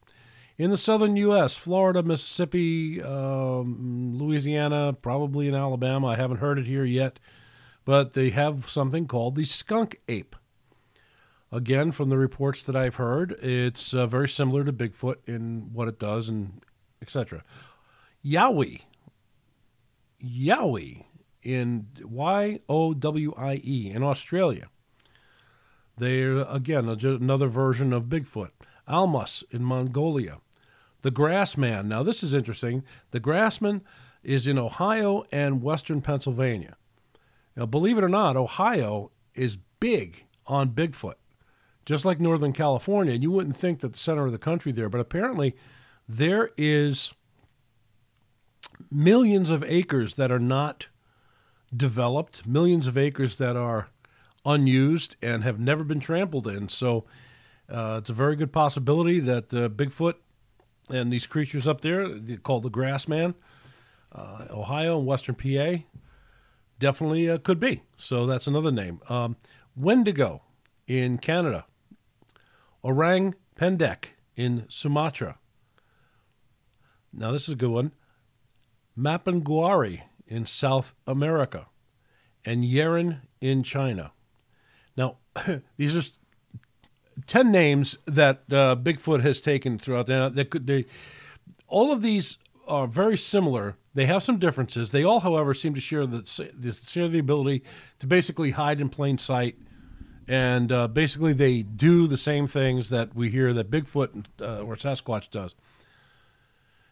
In 0.58 0.70
the 0.70 0.78
southern 0.78 1.16
U.S., 1.16 1.54
Florida, 1.54 2.02
Mississippi, 2.02 3.02
um, 3.02 4.16
Louisiana, 4.16 4.94
probably 4.94 5.48
in 5.48 5.54
Alabama. 5.54 6.06
I 6.06 6.16
haven't 6.16 6.38
heard 6.38 6.58
it 6.58 6.64
here 6.64 6.84
yet, 6.86 7.18
but 7.84 8.14
they 8.14 8.30
have 8.30 8.70
something 8.70 9.06
called 9.06 9.36
the 9.36 9.44
skunk 9.44 10.00
ape. 10.08 10.34
Again, 11.56 11.90
from 11.90 12.10
the 12.10 12.18
reports 12.18 12.60
that 12.64 12.76
I've 12.76 12.96
heard, 12.96 13.32
it's 13.40 13.94
uh, 13.94 14.06
very 14.06 14.28
similar 14.28 14.62
to 14.62 14.74
Bigfoot 14.74 15.16
in 15.26 15.70
what 15.72 15.88
it 15.88 15.98
does 15.98 16.28
and 16.28 16.60
etc. 17.00 17.42
Yowie, 18.22 18.82
Yowie 20.22 21.06
in 21.42 21.86
Y 22.04 22.60
O 22.68 22.92
W 22.92 23.32
I 23.38 23.62
E 23.64 23.90
in 23.90 24.02
Australia. 24.02 24.68
They're 25.96 26.40
again 26.40 26.90
another 26.90 27.48
version 27.48 27.94
of 27.94 28.04
Bigfoot. 28.04 28.50
Almas 28.86 29.42
in 29.50 29.64
Mongolia. 29.64 30.40
The 31.00 31.10
Grassman. 31.10 31.86
Now 31.86 32.02
this 32.02 32.22
is 32.22 32.34
interesting. 32.34 32.84
The 33.12 33.20
Grassman 33.20 33.80
is 34.22 34.46
in 34.46 34.58
Ohio 34.58 35.24
and 35.32 35.62
western 35.62 36.02
Pennsylvania. 36.02 36.76
Now 37.56 37.64
believe 37.64 37.96
it 37.96 38.04
or 38.04 38.10
not, 38.10 38.36
Ohio 38.36 39.10
is 39.34 39.56
big 39.80 40.26
on 40.46 40.72
Bigfoot. 40.72 41.14
Just 41.86 42.04
like 42.04 42.20
Northern 42.20 42.52
California, 42.52 43.14
and 43.14 43.22
you 43.22 43.30
wouldn't 43.30 43.56
think 43.56 43.80
that 43.80 43.92
the 43.92 43.98
center 43.98 44.26
of 44.26 44.32
the 44.32 44.38
country 44.38 44.72
there, 44.72 44.88
but 44.88 45.00
apparently 45.00 45.54
there 46.08 46.50
is 46.56 47.14
millions 48.90 49.50
of 49.50 49.64
acres 49.64 50.14
that 50.14 50.30
are 50.30 50.40
not 50.40 50.88
developed, 51.74 52.46
millions 52.46 52.86
of 52.86 52.98
acres 52.98 53.36
that 53.36 53.56
are 53.56 53.88
unused 54.44 55.16
and 55.22 55.44
have 55.44 55.58
never 55.58 55.84
been 55.84 56.00
trampled 56.00 56.46
in. 56.46 56.68
So 56.68 57.04
uh, 57.68 57.96
it's 57.98 58.10
a 58.10 58.14
very 58.14 58.36
good 58.36 58.52
possibility 58.52 59.20
that 59.20 59.52
uh, 59.54 59.68
Bigfoot 59.68 60.14
and 60.88 61.12
these 61.12 61.26
creatures 61.26 61.66
up 61.66 61.80
there, 61.80 62.08
called 62.42 62.62
the 62.62 62.70
Grassman, 62.70 63.34
uh, 64.12 64.46
Ohio 64.50 64.98
and 64.98 65.06
Western 65.06 65.34
PA, 65.34 65.82
definitely 66.78 67.28
uh, 67.28 67.38
could 67.38 67.58
be. 67.58 67.82
So 67.96 68.26
that's 68.26 68.46
another 68.46 68.70
name. 68.70 69.00
Um, 69.08 69.36
Wendigo 69.76 70.42
in 70.86 71.18
Canada, 71.18 71.66
Orang 72.86 73.34
Pendek 73.58 74.10
in 74.36 74.64
Sumatra. 74.68 75.38
Now 77.12 77.32
this 77.32 77.48
is 77.48 77.54
a 77.54 77.56
good 77.56 77.70
one. 77.70 77.92
Mapinguari 78.96 80.02
in 80.28 80.46
South 80.46 80.94
America, 81.04 81.66
and 82.44 82.62
Yeren 82.62 83.22
in 83.40 83.64
China. 83.64 84.12
Now, 84.96 85.16
these 85.76 85.96
are 85.96 86.08
10 87.26 87.50
names 87.50 87.98
that 88.06 88.42
uh, 88.52 88.76
Bigfoot 88.76 89.22
has 89.22 89.40
taken 89.40 89.78
throughout 89.78 90.06
there. 90.06 90.30
They 90.30 90.44
could, 90.44 90.68
they, 90.68 90.86
all 91.66 91.92
of 91.92 92.02
these 92.02 92.38
are 92.68 92.86
very 92.86 93.18
similar. 93.18 93.76
They 93.94 94.06
have 94.06 94.22
some 94.22 94.38
differences. 94.38 94.92
They 94.92 95.02
all, 95.02 95.20
however, 95.20 95.54
seem 95.54 95.74
to 95.74 95.80
share 95.80 96.06
the, 96.06 96.20
the 96.56 96.72
share 96.72 97.08
the 97.08 97.18
ability 97.18 97.64
to 97.98 98.06
basically 98.06 98.52
hide 98.52 98.80
in 98.80 98.88
plain 98.88 99.18
sight. 99.18 99.56
And 100.28 100.72
uh, 100.72 100.88
basically, 100.88 101.32
they 101.32 101.62
do 101.62 102.06
the 102.06 102.16
same 102.16 102.46
things 102.46 102.90
that 102.90 103.14
we 103.14 103.30
hear 103.30 103.52
that 103.52 103.70
Bigfoot 103.70 104.26
uh, 104.40 104.60
or 104.60 104.74
Sasquatch 104.76 105.30
does. 105.30 105.54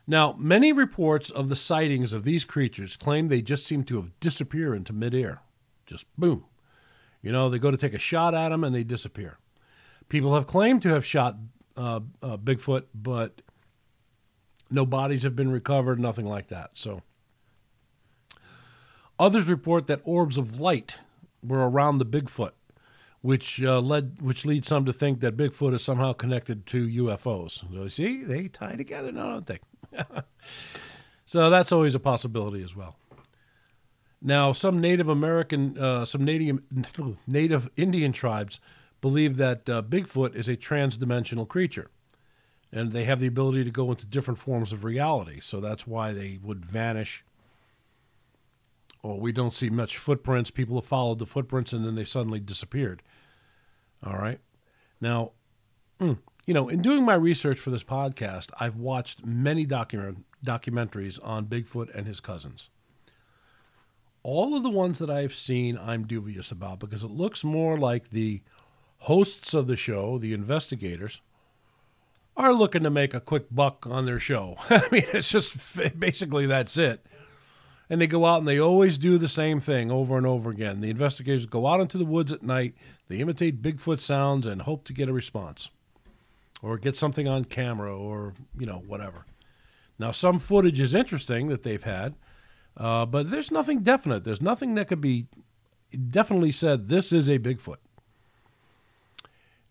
Now, 0.06 0.34
many 0.38 0.72
reports 0.72 1.30
of 1.30 1.48
the 1.48 1.56
sightings 1.56 2.12
of 2.12 2.24
these 2.24 2.44
creatures 2.44 2.96
claim 2.96 3.28
they 3.28 3.42
just 3.42 3.66
seem 3.66 3.84
to 3.84 3.96
have 3.96 4.18
disappeared 4.20 4.76
into 4.76 4.92
midair. 4.92 5.40
Just 5.86 6.06
boom. 6.16 6.44
You 7.22 7.32
know, 7.32 7.48
they 7.48 7.58
go 7.58 7.70
to 7.70 7.76
take 7.76 7.94
a 7.94 7.98
shot 7.98 8.34
at 8.34 8.50
them 8.50 8.64
and 8.64 8.74
they 8.74 8.84
disappear. 8.84 9.38
People 10.08 10.34
have 10.34 10.46
claimed 10.46 10.82
to 10.82 10.90
have 10.90 11.06
shot 11.06 11.36
uh, 11.76 12.00
uh, 12.22 12.36
Bigfoot, 12.36 12.84
but 12.94 13.40
no 14.70 14.84
bodies 14.84 15.22
have 15.22 15.34
been 15.34 15.50
recovered, 15.50 15.98
nothing 15.98 16.26
like 16.26 16.48
that. 16.48 16.72
So, 16.74 17.02
others 19.18 19.48
report 19.48 19.86
that 19.86 20.02
orbs 20.04 20.36
of 20.36 20.60
light 20.60 20.98
were 21.42 21.66
around 21.66 21.96
the 21.96 22.06
Bigfoot, 22.06 22.52
which 23.24 23.62
uh, 23.62 23.80
led 23.80 24.20
which 24.20 24.44
leads 24.44 24.68
some 24.68 24.84
to 24.84 24.92
think 24.92 25.20
that 25.20 25.34
Bigfoot 25.34 25.72
is 25.72 25.82
somehow 25.82 26.12
connected 26.12 26.66
to 26.66 26.86
UFOs. 26.86 27.64
So, 27.72 27.88
see, 27.88 28.22
they 28.22 28.48
tie 28.48 28.76
together 28.76 29.10
now, 29.12 29.40
don't 29.40 29.46
they? 29.46 29.60
so 31.24 31.48
that's 31.48 31.72
always 31.72 31.94
a 31.94 31.98
possibility 31.98 32.62
as 32.62 32.76
well. 32.76 32.98
Now, 34.20 34.52
some 34.52 34.78
Native 34.78 35.08
American, 35.08 35.78
uh, 35.78 36.04
some 36.04 36.22
Native 36.22 36.58
Native 37.26 37.70
Indian 37.78 38.12
tribes 38.12 38.60
believe 39.00 39.38
that 39.38 39.70
uh, 39.70 39.80
Bigfoot 39.80 40.36
is 40.36 40.46
a 40.46 40.56
transdimensional 40.58 41.48
creature, 41.48 41.88
and 42.70 42.92
they 42.92 43.04
have 43.04 43.20
the 43.20 43.26
ability 43.26 43.64
to 43.64 43.70
go 43.70 43.90
into 43.90 44.04
different 44.04 44.38
forms 44.38 44.70
of 44.70 44.84
reality. 44.84 45.40
So 45.40 45.62
that's 45.62 45.86
why 45.86 46.12
they 46.12 46.40
would 46.42 46.66
vanish. 46.66 47.24
Or 49.02 49.18
we 49.18 49.32
don't 49.32 49.54
see 49.54 49.70
much 49.70 49.96
footprints. 49.96 50.50
People 50.50 50.76
have 50.76 50.84
followed 50.84 51.20
the 51.20 51.26
footprints 51.26 51.72
and 51.72 51.86
then 51.86 51.94
they 51.94 52.04
suddenly 52.04 52.40
disappeared. 52.40 53.02
All 54.04 54.16
right. 54.16 54.38
Now, 55.00 55.32
mm, 56.00 56.18
you 56.46 56.54
know, 56.54 56.68
in 56.68 56.82
doing 56.82 57.04
my 57.04 57.14
research 57.14 57.58
for 57.58 57.70
this 57.70 57.84
podcast, 57.84 58.50
I've 58.60 58.76
watched 58.76 59.24
many 59.24 59.64
document 59.64 60.24
documentaries 60.44 61.18
on 61.22 61.46
Bigfoot 61.46 61.94
and 61.94 62.06
his 62.06 62.20
cousins. 62.20 62.68
All 64.22 64.56
of 64.56 64.62
the 64.62 64.70
ones 64.70 64.98
that 64.98 65.10
I've 65.10 65.34
seen, 65.34 65.78
I'm 65.78 66.06
dubious 66.06 66.50
about 66.50 66.78
because 66.80 67.02
it 67.02 67.10
looks 67.10 67.44
more 67.44 67.76
like 67.76 68.10
the 68.10 68.42
hosts 68.98 69.54
of 69.54 69.66
the 69.66 69.76
show, 69.76 70.18
the 70.18 70.32
investigators, 70.32 71.20
are 72.36 72.52
looking 72.52 72.82
to 72.82 72.90
make 72.90 73.14
a 73.14 73.20
quick 73.20 73.46
buck 73.50 73.86
on 73.86 74.06
their 74.06 74.18
show. 74.18 74.56
I 74.70 74.86
mean, 74.90 75.04
it's 75.12 75.30
just 75.30 75.56
basically 75.98 76.46
that's 76.46 76.76
it. 76.76 77.04
And 77.90 78.00
they 78.00 78.06
go 78.06 78.24
out 78.24 78.38
and 78.38 78.48
they 78.48 78.58
always 78.58 78.96
do 78.96 79.18
the 79.18 79.28
same 79.28 79.60
thing 79.60 79.90
over 79.90 80.16
and 80.16 80.26
over 80.26 80.50
again. 80.50 80.80
The 80.80 80.90
investigators 80.90 81.46
go 81.46 81.66
out 81.66 81.80
into 81.80 81.98
the 81.98 82.04
woods 82.04 82.32
at 82.32 82.42
night, 82.42 82.74
they 83.08 83.18
imitate 83.18 83.62
Bigfoot 83.62 84.00
sounds 84.00 84.46
and 84.46 84.62
hope 84.62 84.84
to 84.84 84.94
get 84.94 85.08
a 85.08 85.12
response 85.12 85.68
or 86.62 86.78
get 86.78 86.96
something 86.96 87.28
on 87.28 87.44
camera 87.44 87.94
or, 87.94 88.32
you 88.58 88.64
know, 88.64 88.82
whatever. 88.86 89.26
Now, 89.98 90.12
some 90.12 90.38
footage 90.38 90.80
is 90.80 90.94
interesting 90.94 91.48
that 91.48 91.62
they've 91.62 91.82
had, 91.82 92.16
uh, 92.76 93.04
but 93.06 93.30
there's 93.30 93.50
nothing 93.50 93.80
definite. 93.80 94.24
There's 94.24 94.40
nothing 94.40 94.74
that 94.74 94.88
could 94.88 95.00
be 95.00 95.26
definitely 96.10 96.52
said 96.52 96.88
this 96.88 97.12
is 97.12 97.28
a 97.28 97.38
Bigfoot. 97.38 97.76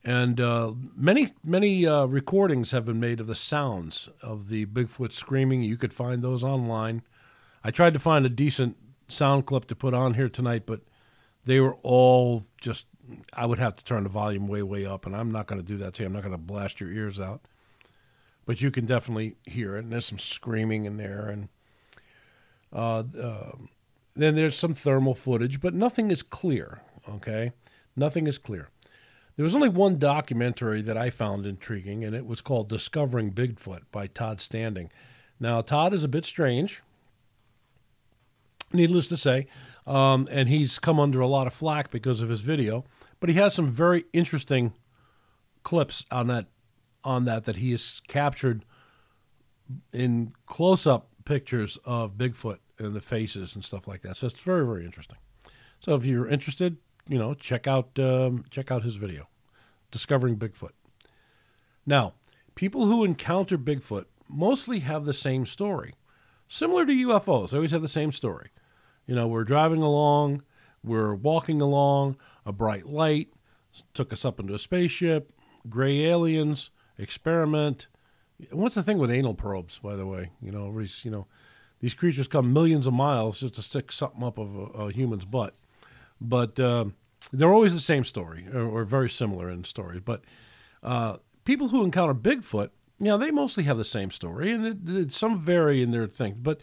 And 0.05 0.39
uh, 0.39 0.73
many, 0.95 1.29
many 1.43 1.87
uh, 1.87 2.05
recordings 2.05 2.71
have 2.71 2.85
been 2.85 2.99
made 2.99 3.19
of 3.19 3.27
the 3.27 3.35
sounds 3.35 4.09
of 4.21 4.49
the 4.49 4.65
Bigfoot 4.65 5.13
screaming. 5.13 5.63
You 5.63 5.77
could 5.77 5.93
find 5.93 6.21
those 6.21 6.43
online. 6.43 7.03
I 7.63 7.71
tried 7.71 7.93
to 7.93 7.99
find 7.99 8.25
a 8.25 8.29
decent 8.29 8.77
sound 9.07 9.45
clip 9.45 9.65
to 9.65 9.75
put 9.75 9.93
on 9.93 10.13
here 10.15 10.29
tonight, 10.29 10.63
but 10.65 10.81
they 11.45 11.59
were 11.59 11.75
all 11.83 12.43
just 12.59 12.87
I 13.33 13.45
would 13.45 13.59
have 13.59 13.75
to 13.75 13.83
turn 13.83 14.03
the 14.03 14.09
volume 14.09 14.47
way, 14.47 14.63
way 14.63 14.85
up, 14.85 15.05
and 15.05 15.15
I'm 15.15 15.31
not 15.31 15.47
going 15.47 15.61
to 15.61 15.67
do 15.67 15.77
that 15.77 15.93
to 15.95 16.03
you. 16.03 16.07
I'm 16.07 16.13
not 16.13 16.23
going 16.23 16.31
to 16.31 16.37
blast 16.37 16.79
your 16.79 16.91
ears 16.91 17.19
out, 17.19 17.41
but 18.45 18.61
you 18.61 18.71
can 18.71 18.85
definitely 18.85 19.35
hear 19.43 19.75
it. 19.75 19.83
And 19.83 19.91
there's 19.91 20.05
some 20.05 20.19
screaming 20.19 20.85
in 20.85 20.97
there, 20.97 21.27
and 21.27 21.49
uh, 22.71 23.03
uh, 23.21 23.51
then 24.15 24.35
there's 24.35 24.57
some 24.57 24.73
thermal 24.73 25.15
footage, 25.15 25.59
but 25.59 25.73
nothing 25.73 26.11
is 26.11 26.23
clear. 26.23 26.81
Okay, 27.09 27.51
nothing 27.95 28.27
is 28.27 28.37
clear. 28.37 28.69
There 29.35 29.43
was 29.43 29.55
only 29.55 29.69
one 29.69 29.97
documentary 29.97 30.81
that 30.83 30.97
I 30.97 31.09
found 31.09 31.45
intriguing, 31.45 32.03
and 32.03 32.15
it 32.15 32.25
was 32.25 32.39
called 32.39 32.69
"Discovering 32.69 33.33
Bigfoot" 33.33 33.81
by 33.91 34.07
Todd 34.07 34.39
Standing. 34.39 34.91
Now, 35.39 35.61
Todd 35.61 35.93
is 35.93 36.03
a 36.03 36.07
bit 36.09 36.25
strange, 36.25 36.81
needless 38.73 39.07
to 39.07 39.17
say. 39.17 39.47
Um, 39.85 40.27
and 40.31 40.47
he's 40.49 40.79
come 40.79 40.99
under 40.99 41.19
a 41.19 41.27
lot 41.27 41.47
of 41.47 41.53
flack 41.53 41.91
because 41.91 42.21
of 42.21 42.29
his 42.29 42.41
video. 42.41 42.85
But 43.19 43.29
he 43.29 43.35
has 43.35 43.53
some 43.53 43.69
very 43.69 44.05
interesting 44.13 44.73
clips 45.63 46.05
on 46.11 46.27
that 46.27 46.47
on 47.05 47.25
that 47.25 47.43
that 47.45 47.57
he 47.57 47.71
has 47.71 48.01
captured 48.07 48.65
in 49.91 50.33
close-up 50.45 51.09
pictures 51.25 51.77
of 51.85 52.13
Bigfoot 52.13 52.59
and 52.79 52.93
the 52.93 53.01
faces 53.01 53.55
and 53.55 53.63
stuff 53.63 53.87
like 53.87 54.01
that. 54.01 54.17
So 54.17 54.27
it's 54.27 54.41
very 54.41 54.65
very 54.65 54.85
interesting. 54.85 55.17
So 55.79 55.95
if 55.95 56.05
you're 56.05 56.27
interested, 56.27 56.77
you 57.07 57.17
know, 57.17 57.33
check 57.33 57.67
out 57.67 57.97
um, 57.99 58.45
check 58.49 58.71
out 58.71 58.83
his 58.83 58.95
video, 58.95 59.27
discovering 59.91 60.37
Bigfoot. 60.37 60.71
Now, 61.85 62.13
people 62.55 62.85
who 62.85 63.03
encounter 63.03 63.57
Bigfoot 63.57 64.05
mostly 64.29 64.79
have 64.79 65.05
the 65.05 65.13
same 65.13 65.45
story, 65.45 65.95
similar 66.47 66.85
to 66.85 66.93
UFOs. 66.93 67.49
They 67.49 67.57
always 67.57 67.71
have 67.71 67.81
the 67.81 67.87
same 67.87 68.11
story. 68.11 68.49
You 69.07 69.15
know, 69.15 69.27
we're 69.27 69.43
driving 69.43 69.81
along, 69.81 70.43
we're 70.83 71.15
walking 71.15 71.61
along, 71.61 72.17
a 72.45 72.51
bright 72.51 72.87
light 72.87 73.29
took 73.93 74.13
us 74.13 74.25
up 74.25 74.39
into 74.39 74.53
a 74.53 74.59
spaceship, 74.59 75.31
gray 75.69 76.05
aliens, 76.05 76.69
experiment. 76.97 77.87
What's 78.51 78.75
the 78.75 78.83
thing 78.83 78.97
with 78.97 79.11
anal 79.11 79.33
probes, 79.33 79.79
by 79.79 79.95
the 79.95 80.05
way? 80.05 80.31
You 80.41 80.51
know, 80.51 80.79
you 81.03 81.11
know, 81.11 81.27
these 81.79 81.93
creatures 81.93 82.27
come 82.27 82.53
millions 82.53 82.87
of 82.87 82.93
miles 82.93 83.39
just 83.39 83.55
to 83.55 83.61
stick 83.61 83.91
something 83.91 84.23
up 84.23 84.37
of 84.37 84.55
a, 84.55 84.61
a 84.85 84.91
human's 84.91 85.25
butt. 85.25 85.55
But 86.19 86.59
uh, 86.59 86.85
they're 87.31 87.53
always 87.53 87.73
the 87.73 87.79
same 87.79 88.03
story 88.03 88.47
or, 88.53 88.61
or 88.61 88.83
very 88.83 89.09
similar 89.09 89.49
in 89.49 89.63
stories. 89.63 90.01
But 90.03 90.21
uh, 90.81 91.17
people 91.45 91.69
who 91.69 91.83
encounter 91.83 92.13
Bigfoot, 92.13 92.69
you 92.99 93.07
know, 93.07 93.17
they 93.17 93.31
mostly 93.31 93.63
have 93.63 93.77
the 93.77 93.85
same 93.85 94.11
story, 94.11 94.51
and 94.51 94.65
it, 94.65 94.77
it, 94.87 95.13
some 95.13 95.39
vary 95.39 95.81
in 95.81 95.91
their 95.91 96.07
thing, 96.07 96.37
but 96.41 96.61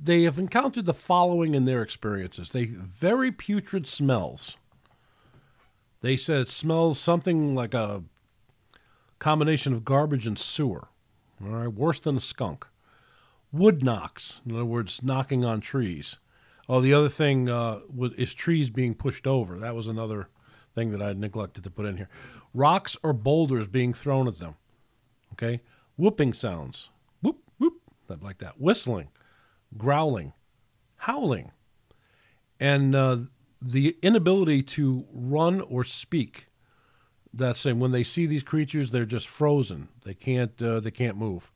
they 0.00 0.22
have 0.22 0.38
encountered 0.38 0.86
the 0.86 0.94
following 0.94 1.54
in 1.54 1.64
their 1.64 1.82
experiences: 1.82 2.50
they 2.50 2.66
very 2.66 3.32
putrid 3.32 3.86
smells. 3.86 4.56
They 6.00 6.16
said 6.16 6.40
it 6.40 6.48
smells 6.48 6.98
something 6.98 7.54
like 7.54 7.74
a 7.74 8.02
combination 9.18 9.72
of 9.72 9.84
garbage 9.84 10.26
and 10.26 10.38
sewer. 10.38 10.88
All 11.42 11.50
right, 11.50 11.68
worse 11.68 12.00
than 12.00 12.16
a 12.16 12.20
skunk. 12.20 12.66
Wood 13.52 13.84
knocks, 13.84 14.40
in 14.46 14.52
other 14.52 14.64
words, 14.64 15.02
knocking 15.02 15.44
on 15.44 15.60
trees. 15.60 16.16
Oh, 16.68 16.80
the 16.80 16.94
other 16.94 17.08
thing 17.08 17.48
uh, 17.48 17.80
was, 17.94 18.12
is 18.14 18.32
trees 18.32 18.70
being 18.70 18.94
pushed 18.94 19.26
over. 19.26 19.58
That 19.58 19.74
was 19.74 19.86
another 19.86 20.28
thing 20.74 20.90
that 20.90 21.02
I 21.02 21.12
neglected 21.12 21.64
to 21.64 21.70
put 21.70 21.86
in 21.86 21.96
here. 21.96 22.08
Rocks 22.54 22.96
or 23.02 23.12
boulders 23.12 23.68
being 23.68 23.92
thrown 23.92 24.26
at 24.26 24.38
them. 24.38 24.56
Okay, 25.34 25.60
whooping 25.96 26.32
sounds. 26.32 26.90
Whoop 27.20 27.38
whoop, 27.58 27.80
like 28.20 28.38
that. 28.38 28.60
Whistling, 28.60 29.08
growling, 29.76 30.32
howling, 30.96 31.52
and 32.60 32.94
uh, 32.94 33.18
the 33.60 33.96
inability 34.02 34.62
to 34.62 35.04
run 35.12 35.60
or 35.60 35.84
speak. 35.84 36.48
That's 37.34 37.60
saying 37.60 37.78
when 37.78 37.92
they 37.92 38.04
see 38.04 38.26
these 38.26 38.42
creatures, 38.42 38.90
they're 38.90 39.06
just 39.06 39.26
frozen. 39.26 39.88
They 40.04 40.14
can't. 40.14 40.60
Uh, 40.62 40.80
they 40.80 40.90
can't 40.90 41.16
move. 41.16 41.50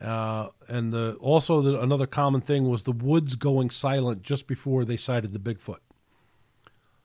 Uh, 0.00 0.48
and 0.68 0.92
the, 0.92 1.14
also 1.14 1.60
the, 1.60 1.80
another 1.80 2.06
common 2.06 2.40
thing 2.40 2.68
was 2.68 2.84
the 2.84 2.92
woods 2.92 3.34
going 3.34 3.68
silent 3.68 4.22
just 4.22 4.46
before 4.46 4.84
they 4.84 4.96
sighted 4.96 5.32
the 5.32 5.40
Bigfoot. 5.40 5.80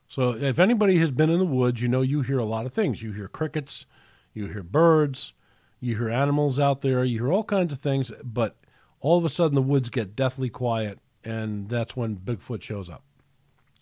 So 0.07 0.35
if 0.35 0.59
anybody 0.59 0.97
has 0.99 1.09
been 1.09 1.31
in 1.31 1.39
the 1.39 1.45
woods, 1.45 1.81
you 1.81 1.87
know 1.87 2.01
you 2.01 2.21
hear 2.21 2.37
a 2.37 2.45
lot 2.45 2.67
of 2.67 2.73
things. 2.73 3.01
You 3.01 3.11
hear 3.13 3.27
crickets, 3.27 3.87
you 4.31 4.45
hear 4.45 4.61
birds, 4.61 5.33
you 5.79 5.97
hear 5.97 6.09
animals 6.09 6.59
out 6.59 6.81
there, 6.81 7.03
you 7.03 7.17
hear 7.17 7.31
all 7.31 7.43
kinds 7.43 7.73
of 7.73 7.79
things. 7.79 8.11
But 8.23 8.57
all 9.03 9.17
of 9.17 9.25
a 9.25 9.29
sudden, 9.29 9.53
the 9.53 9.61
woods 9.61 9.89
get 9.89 10.15
deathly 10.15 10.49
quiet, 10.49 10.97
and 11.25 11.67
that's 11.67 11.95
when 11.95 12.15
Bigfoot 12.15 12.61
shows 12.61 12.89
up. 12.89 13.03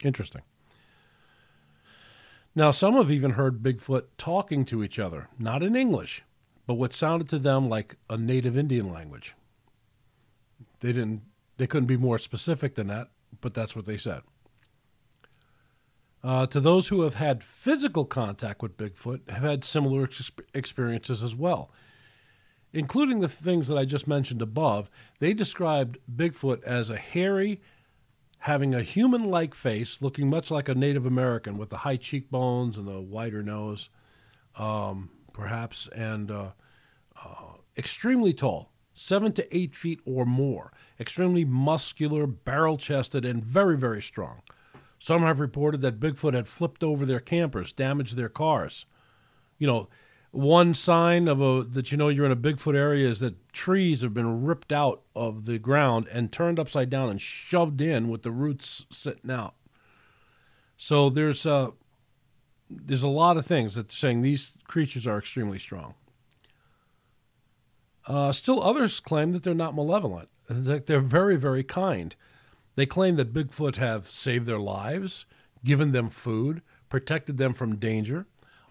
Interesting. 0.03 0.41
Now, 2.55 2.71
some 2.71 2.95
have 2.95 3.11
even 3.11 3.31
heard 3.31 3.61
Bigfoot 3.61 4.05
talking 4.17 4.65
to 4.65 4.83
each 4.83 4.97
other, 4.97 5.29
not 5.37 5.61
in 5.61 5.75
English, 5.75 6.23
but 6.65 6.73
what 6.73 6.93
sounded 6.93 7.29
to 7.29 7.37
them 7.37 7.69
like 7.69 7.95
a 8.09 8.17
native 8.17 8.57
Indian 8.57 8.91
language. 8.91 9.35
They 10.79 10.91
didn't 10.91 11.21
they 11.57 11.67
couldn't 11.67 11.87
be 11.87 11.97
more 11.97 12.17
specific 12.17 12.73
than 12.73 12.87
that, 12.87 13.09
but 13.41 13.53
that's 13.53 13.75
what 13.75 13.85
they 13.85 13.97
said. 13.97 14.21
Uh, 16.23 16.47
to 16.47 16.59
those 16.59 16.87
who 16.87 17.01
have 17.01 17.13
had 17.13 17.43
physical 17.43 18.05
contact 18.05 18.63
with 18.63 18.75
Bigfoot, 18.77 19.29
have 19.29 19.43
had 19.43 19.63
similar 19.63 20.03
ex- 20.03 20.31
experiences 20.55 21.21
as 21.21 21.35
well, 21.35 21.71
including 22.73 23.19
the 23.19 23.27
things 23.27 23.67
that 23.67 23.77
I 23.77 23.85
just 23.85 24.07
mentioned 24.07 24.41
above. 24.41 24.89
They 25.19 25.33
described 25.33 25.97
Bigfoot 26.13 26.63
as 26.63 26.89
a 26.89 26.97
hairy, 26.97 27.61
having 28.39 28.73
a 28.73 28.81
human 28.81 29.25
like 29.25 29.53
face, 29.53 30.01
looking 30.01 30.29
much 30.29 30.51
like 30.51 30.69
a 30.69 30.75
Native 30.75 31.05
American 31.05 31.57
with 31.57 31.69
the 31.69 31.77
high 31.77 31.97
cheekbones 31.97 32.77
and 32.77 32.87
the 32.87 32.99
wider 32.99 33.43
nose, 33.43 33.89
um, 34.57 35.09
perhaps, 35.33 35.87
and 35.95 36.31
uh, 36.31 36.51
uh, 37.23 37.53
extremely 37.77 38.33
tall, 38.33 38.71
seven 38.93 39.31
to 39.33 39.55
eight 39.55 39.73
feet 39.73 39.99
or 40.05 40.25
more, 40.25 40.71
extremely 40.99 41.45
muscular, 41.45 42.25
barrel 42.25 42.77
chested, 42.77 43.25
and 43.25 43.43
very, 43.43 43.77
very 43.77 44.01
strong. 44.01 44.41
Some 44.99 45.23
have 45.23 45.39
reported 45.39 45.81
that 45.81 45.99
Bigfoot 45.99 46.35
had 46.35 46.47
flipped 46.47 46.83
over 46.83 47.05
their 47.05 47.19
campers, 47.19 47.73
damaged 47.73 48.15
their 48.15 48.29
cars. 48.29 48.85
You 49.57 49.67
know, 49.67 49.89
one 50.31 50.73
sign 50.73 51.27
of 51.27 51.41
a 51.41 51.63
that 51.63 51.91
you 51.91 51.97
know 51.97 52.07
you're 52.07 52.25
in 52.25 52.31
a 52.31 52.37
Bigfoot 52.37 52.75
area 52.75 53.07
is 53.07 53.19
that 53.19 53.51
trees 53.51 54.01
have 54.01 54.13
been 54.13 54.45
ripped 54.45 54.71
out 54.71 55.01
of 55.15 55.45
the 55.45 55.59
ground 55.59 56.07
and 56.11 56.31
turned 56.31 56.57
upside 56.57 56.89
down 56.89 57.09
and 57.09 57.21
shoved 57.21 57.81
in 57.81 58.09
with 58.09 58.23
the 58.23 58.31
roots 58.31 58.85
sitting 58.89 59.29
out. 59.29 59.55
So 60.77 61.09
there's 61.09 61.45
a 61.45 61.53
uh, 61.53 61.71
there's 62.69 63.03
a 63.03 63.09
lot 63.09 63.35
of 63.35 63.45
things 63.45 63.75
that 63.75 63.91
saying 63.91 64.21
these 64.21 64.53
creatures 64.65 65.05
are 65.05 65.17
extremely 65.17 65.59
strong. 65.59 65.95
Uh, 68.07 68.31
still, 68.31 68.63
others 68.63 68.99
claim 68.99 69.31
that 69.31 69.43
they're 69.43 69.53
not 69.53 69.75
malevolent, 69.75 70.29
that 70.47 70.87
they're 70.87 71.01
very, 71.01 71.35
very 71.35 71.63
kind. 71.63 72.15
They 72.75 72.85
claim 72.85 73.17
that 73.17 73.33
Bigfoot 73.33 73.75
have 73.75 74.09
saved 74.09 74.45
their 74.45 74.59
lives, 74.59 75.25
given 75.63 75.91
them 75.91 76.09
food, 76.09 76.61
protected 76.89 77.37
them 77.37 77.53
from 77.53 77.75
danger. 77.75 78.25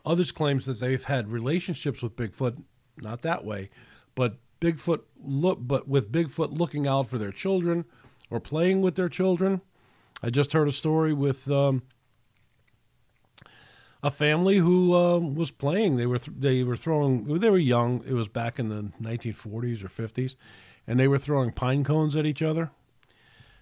Others 0.05 0.33
claims 0.33 0.67
that 0.67 0.81
they've 0.81 1.05
had 1.05 1.31
relationships 1.31 2.03
with 2.03 2.17
Bigfoot, 2.17 2.63
not 2.99 3.23
that 3.23 3.45
way, 3.45 3.71
but 4.15 4.39
Bigfoot 4.61 5.03
look, 5.23 5.59
but 5.61 5.89
with 5.89 6.11
Bigfoot 6.13 6.57
looking 6.57 6.87
out 6.87 7.09
for 7.09 7.19
their 7.19 7.33
children 7.33 7.85
or 8.31 8.41
playing 8.41 8.81
with 8.81 8.95
their 8.95 9.09
children. 9.09 9.61
I 10.23 10.31
just 10.31 10.53
heard 10.53 10.69
a 10.69 10.73
story 10.73 11.13
with 11.13 11.51
um, 11.51 11.83
a 14.03 14.11
family 14.11 14.59
who 14.59 14.95
uh, 14.95 15.19
was 15.19 15.51
playing. 15.51 15.97
They 15.97 16.07
were 16.07 16.19
th- 16.19 16.37
they 16.39 16.63
were 16.63 16.77
throwing. 16.77 17.39
They 17.39 17.51
were 17.51 17.59
young. 17.59 18.03
It 18.07 18.13
was 18.13 18.29
back 18.29 18.59
in 18.59 18.69
the 18.69 18.93
1940s 19.01 19.85
or 19.85 19.89
50s, 19.89 20.37
and 20.87 21.01
they 21.01 21.09
were 21.09 21.19
throwing 21.19 21.53
pine 21.53 21.85
cones 21.85 22.17
at 22.17 22.27
each 22.27 22.43
other. 22.43 22.71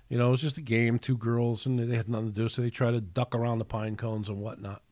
You 0.09 0.16
know, 0.18 0.29
it 0.29 0.31
was 0.33 0.40
just 0.40 0.59
a 0.59 0.62
game, 0.62 0.98
two 0.98 1.16
girls, 1.16 1.66
and 1.66 1.79
they 1.79 1.96
had 1.96 2.09
nothing 2.09 2.29
to 2.29 2.33
do, 2.33 2.48
so 2.48 2.62
they 2.62 2.70
tried 2.70 2.92
to 2.92 3.01
duck 3.01 3.35
around 3.35 3.59
the 3.59 3.64
pine 3.64 3.96
cones 3.96 4.29
and 4.29 4.40
whatnot. 4.40 4.83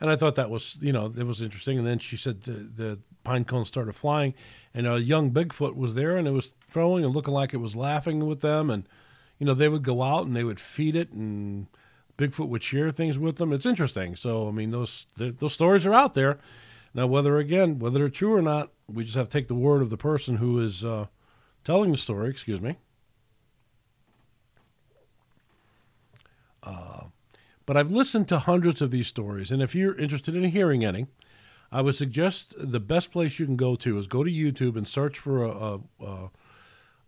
And 0.00 0.10
I 0.10 0.16
thought 0.16 0.34
that 0.34 0.50
was, 0.50 0.76
you 0.80 0.92
know, 0.92 1.06
it 1.06 1.24
was 1.24 1.40
interesting. 1.40 1.78
And 1.78 1.86
then 1.86 1.98
she 1.98 2.16
said 2.16 2.42
the, 2.42 2.52
the 2.52 2.98
pine 3.24 3.44
cones 3.44 3.68
started 3.68 3.94
flying, 3.94 4.34
and 4.74 4.86
a 4.86 5.00
young 5.00 5.30
Bigfoot 5.30 5.74
was 5.74 5.94
there, 5.94 6.16
and 6.16 6.28
it 6.28 6.32
was 6.32 6.54
throwing 6.68 7.04
and 7.04 7.14
looking 7.14 7.34
like 7.34 7.54
it 7.54 7.58
was 7.58 7.74
laughing 7.74 8.26
with 8.26 8.40
them. 8.40 8.70
And, 8.70 8.86
you 9.38 9.46
know, 9.46 9.54
they 9.54 9.68
would 9.68 9.82
go 9.82 10.02
out 10.02 10.26
and 10.26 10.36
they 10.36 10.44
would 10.44 10.60
feed 10.60 10.96
it 10.96 11.12
and 11.12 11.66
Bigfoot 12.18 12.48
would 12.48 12.62
share 12.62 12.90
things 12.90 13.18
with 13.18 13.36
them. 13.36 13.52
It's 13.52 13.66
interesting. 13.66 14.16
So 14.16 14.48
I 14.48 14.50
mean, 14.50 14.70
those 14.70 15.06
those 15.16 15.52
stories 15.52 15.86
are 15.86 15.94
out 15.94 16.14
there. 16.14 16.38
Now, 16.94 17.06
whether 17.06 17.38
again 17.38 17.78
whether 17.78 17.98
they're 17.98 18.08
true 18.08 18.34
or 18.34 18.42
not, 18.42 18.70
we 18.88 19.04
just 19.04 19.16
have 19.16 19.28
to 19.28 19.38
take 19.38 19.48
the 19.48 19.54
word 19.54 19.82
of 19.82 19.90
the 19.90 19.96
person 19.96 20.36
who 20.36 20.58
is 20.60 20.84
uh, 20.84 21.06
telling 21.64 21.90
the 21.90 21.98
story. 21.98 22.30
Excuse 22.30 22.60
me. 22.60 22.76
But 27.66 27.76
I've 27.76 27.90
listened 27.90 28.28
to 28.28 28.38
hundreds 28.38 28.80
of 28.80 28.92
these 28.92 29.08
stories, 29.08 29.50
and 29.50 29.60
if 29.60 29.74
you're 29.74 29.98
interested 29.98 30.36
in 30.36 30.44
hearing 30.44 30.84
any, 30.84 31.06
I 31.72 31.82
would 31.82 31.96
suggest 31.96 32.54
the 32.56 32.80
best 32.80 33.10
place 33.10 33.38
you 33.38 33.46
can 33.46 33.56
go 33.56 33.74
to 33.76 33.98
is 33.98 34.06
go 34.06 34.22
to 34.22 34.30
YouTube 34.30 34.76
and 34.76 34.86
search 34.86 35.18
for 35.18 35.44
a, 35.44 35.80
a, 36.00 36.30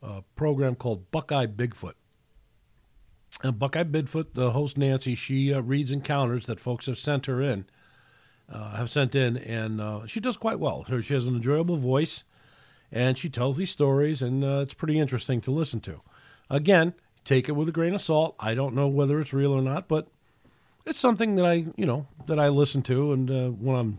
a, 0.02 0.22
program 0.34 0.74
called 0.74 1.10
Buckeye 1.10 1.46
Bigfoot. 1.46 1.94
And 3.42 3.58
Buckeye 3.58 3.84
Bigfoot, 3.84 4.34
the 4.34 4.50
host 4.50 4.76
Nancy, 4.76 5.14
she 5.14 5.54
uh, 5.54 5.60
reads 5.60 5.92
encounters 5.92 6.46
that 6.46 6.58
folks 6.58 6.86
have 6.86 6.98
sent 6.98 7.26
her 7.26 7.40
in, 7.40 7.66
uh, 8.52 8.76
have 8.76 8.90
sent 8.90 9.14
in, 9.14 9.36
and 9.36 9.80
uh, 9.80 10.06
she 10.06 10.18
does 10.18 10.36
quite 10.36 10.58
well. 10.58 10.84
She 11.00 11.14
has 11.14 11.26
an 11.26 11.36
enjoyable 11.36 11.76
voice, 11.76 12.24
and 12.90 13.16
she 13.16 13.30
tells 13.30 13.56
these 13.56 13.70
stories, 13.70 14.22
and 14.22 14.42
uh, 14.42 14.60
it's 14.60 14.74
pretty 14.74 14.98
interesting 14.98 15.40
to 15.42 15.52
listen 15.52 15.78
to. 15.80 16.00
Again, 16.50 16.94
take 17.24 17.48
it 17.48 17.52
with 17.52 17.68
a 17.68 17.72
grain 17.72 17.94
of 17.94 18.02
salt. 18.02 18.34
I 18.40 18.54
don't 18.54 18.74
know 18.74 18.88
whether 18.88 19.20
it's 19.20 19.32
real 19.32 19.52
or 19.52 19.62
not, 19.62 19.86
but 19.86 20.08
it's 20.88 20.98
something 20.98 21.36
that 21.36 21.44
I, 21.44 21.66
you 21.76 21.86
know, 21.86 22.06
that 22.26 22.38
I 22.38 22.48
listen 22.48 22.82
to, 22.82 23.12
and 23.12 23.30
uh, 23.30 23.48
when 23.48 23.76
I'm 23.76 23.98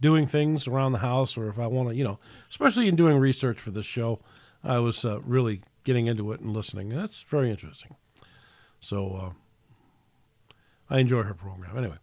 doing 0.00 0.26
things 0.26 0.66
around 0.66 0.92
the 0.92 0.98
house, 0.98 1.36
or 1.36 1.48
if 1.48 1.58
I 1.58 1.66
want 1.66 1.90
to, 1.90 1.94
you 1.94 2.04
know, 2.04 2.18
especially 2.50 2.88
in 2.88 2.96
doing 2.96 3.18
research 3.18 3.60
for 3.60 3.70
this 3.70 3.84
show, 3.84 4.20
I 4.64 4.78
was 4.78 5.04
uh, 5.04 5.20
really 5.20 5.62
getting 5.84 6.06
into 6.06 6.32
it 6.32 6.40
and 6.40 6.52
listening. 6.52 6.88
That's 6.88 7.22
very 7.22 7.50
interesting. 7.50 7.96
So 8.80 9.34
uh, 10.50 10.54
I 10.88 10.98
enjoy 10.98 11.22
her 11.22 11.34
program. 11.34 11.76
Anyway, 11.76 11.98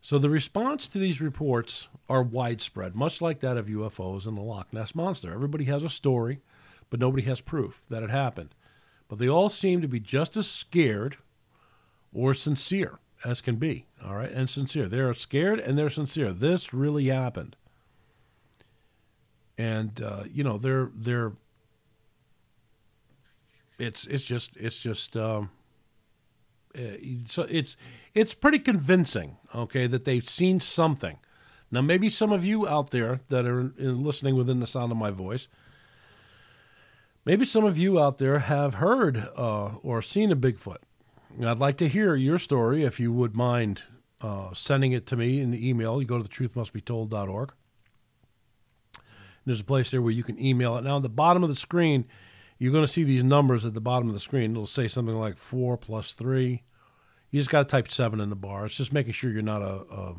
so 0.00 0.18
the 0.18 0.30
response 0.30 0.86
to 0.88 0.98
these 0.98 1.20
reports 1.20 1.88
are 2.08 2.22
widespread, 2.22 2.94
much 2.94 3.20
like 3.20 3.40
that 3.40 3.56
of 3.56 3.66
UFOs 3.66 4.26
and 4.26 4.36
the 4.36 4.42
Loch 4.42 4.72
Ness 4.72 4.94
Monster. 4.94 5.32
Everybody 5.32 5.64
has 5.64 5.82
a 5.82 5.90
story, 5.90 6.40
but 6.90 7.00
nobody 7.00 7.24
has 7.24 7.40
proof 7.40 7.82
that 7.90 8.02
it 8.02 8.10
happened. 8.10 8.54
But 9.08 9.18
they 9.18 9.28
all 9.28 9.48
seem 9.48 9.80
to 9.82 9.88
be 9.88 10.00
just 10.00 10.36
as 10.36 10.48
scared 10.48 11.16
or 12.12 12.34
sincere 12.34 12.98
as 13.24 13.40
can 13.40 13.56
be. 13.56 13.86
All 14.04 14.14
right, 14.14 14.30
and 14.30 14.48
sincere. 14.48 14.86
They're 14.86 15.14
scared 15.14 15.58
and 15.58 15.78
they're 15.78 15.90
sincere. 15.90 16.32
This 16.32 16.72
really 16.72 17.06
happened, 17.06 17.56
and 19.56 20.00
uh, 20.00 20.24
you 20.30 20.44
know 20.44 20.58
they're 20.58 20.90
they're 20.94 21.32
it's 23.78 24.06
it's 24.06 24.24
just 24.24 24.56
it's 24.56 24.78
just 24.78 25.16
um, 25.16 25.50
uh, 26.76 26.80
so 27.26 27.42
it's 27.48 27.76
it's 28.14 28.34
pretty 28.34 28.58
convincing, 28.58 29.36
okay, 29.54 29.86
that 29.86 30.04
they've 30.04 30.28
seen 30.28 30.60
something. 30.60 31.18
Now, 31.70 31.82
maybe 31.82 32.08
some 32.08 32.32
of 32.32 32.44
you 32.44 32.66
out 32.66 32.90
there 32.90 33.20
that 33.28 33.46
are 33.46 33.72
listening 33.76 34.36
within 34.36 34.60
the 34.60 34.66
sound 34.66 34.90
of 34.90 34.98
my 34.98 35.10
voice, 35.10 35.48
maybe 37.24 37.44
some 37.44 37.64
of 37.64 37.76
you 37.76 38.00
out 38.00 38.18
there 38.18 38.38
have 38.38 38.74
heard 38.74 39.28
uh, 39.36 39.72
or 39.82 40.00
seen 40.00 40.32
a 40.32 40.36
Bigfoot. 40.36 40.78
I'd 41.44 41.58
like 41.58 41.76
to 41.78 41.88
hear 41.88 42.14
your 42.14 42.38
story 42.38 42.84
if 42.84 42.98
you 42.98 43.12
would 43.12 43.36
mind 43.36 43.82
uh, 44.20 44.52
sending 44.54 44.92
it 44.92 45.06
to 45.06 45.16
me 45.16 45.40
in 45.40 45.50
the 45.50 45.68
email. 45.68 46.00
You 46.00 46.06
go 46.06 46.16
to 46.18 46.22
the 46.22 46.28
truthmustbetold.org. 46.28 47.52
There's 49.44 49.60
a 49.60 49.64
place 49.64 49.90
there 49.90 50.02
where 50.02 50.12
you 50.12 50.22
can 50.22 50.38
email 50.38 50.76
it. 50.76 50.84
Now, 50.84 50.96
at 50.96 51.02
the 51.02 51.08
bottom 51.08 51.42
of 51.42 51.48
the 51.48 51.56
screen, 51.56 52.06
you're 52.58 52.72
going 52.72 52.84
to 52.84 52.92
see 52.92 53.04
these 53.04 53.24
numbers 53.24 53.64
at 53.64 53.72
the 53.72 53.80
bottom 53.80 54.08
of 54.08 54.14
the 54.14 54.20
screen. 54.20 54.50
It'll 54.50 54.66
say 54.66 54.88
something 54.88 55.14
like 55.14 55.38
four 55.38 55.76
plus 55.76 56.12
three. 56.12 56.64
You 57.30 57.40
just 57.40 57.50
got 57.50 57.60
to 57.60 57.64
type 57.64 57.90
seven 57.90 58.20
in 58.20 58.30
the 58.30 58.36
bar. 58.36 58.66
It's 58.66 58.74
just 58.74 58.92
making 58.92 59.12
sure 59.12 59.30
you're 59.30 59.42
not 59.42 59.62
a, 59.62 59.84
a, 59.90 60.14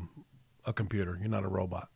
a 0.66 0.72
computer, 0.72 1.16
you're 1.20 1.28
not 1.28 1.44
a 1.44 1.48
robot. 1.48 1.88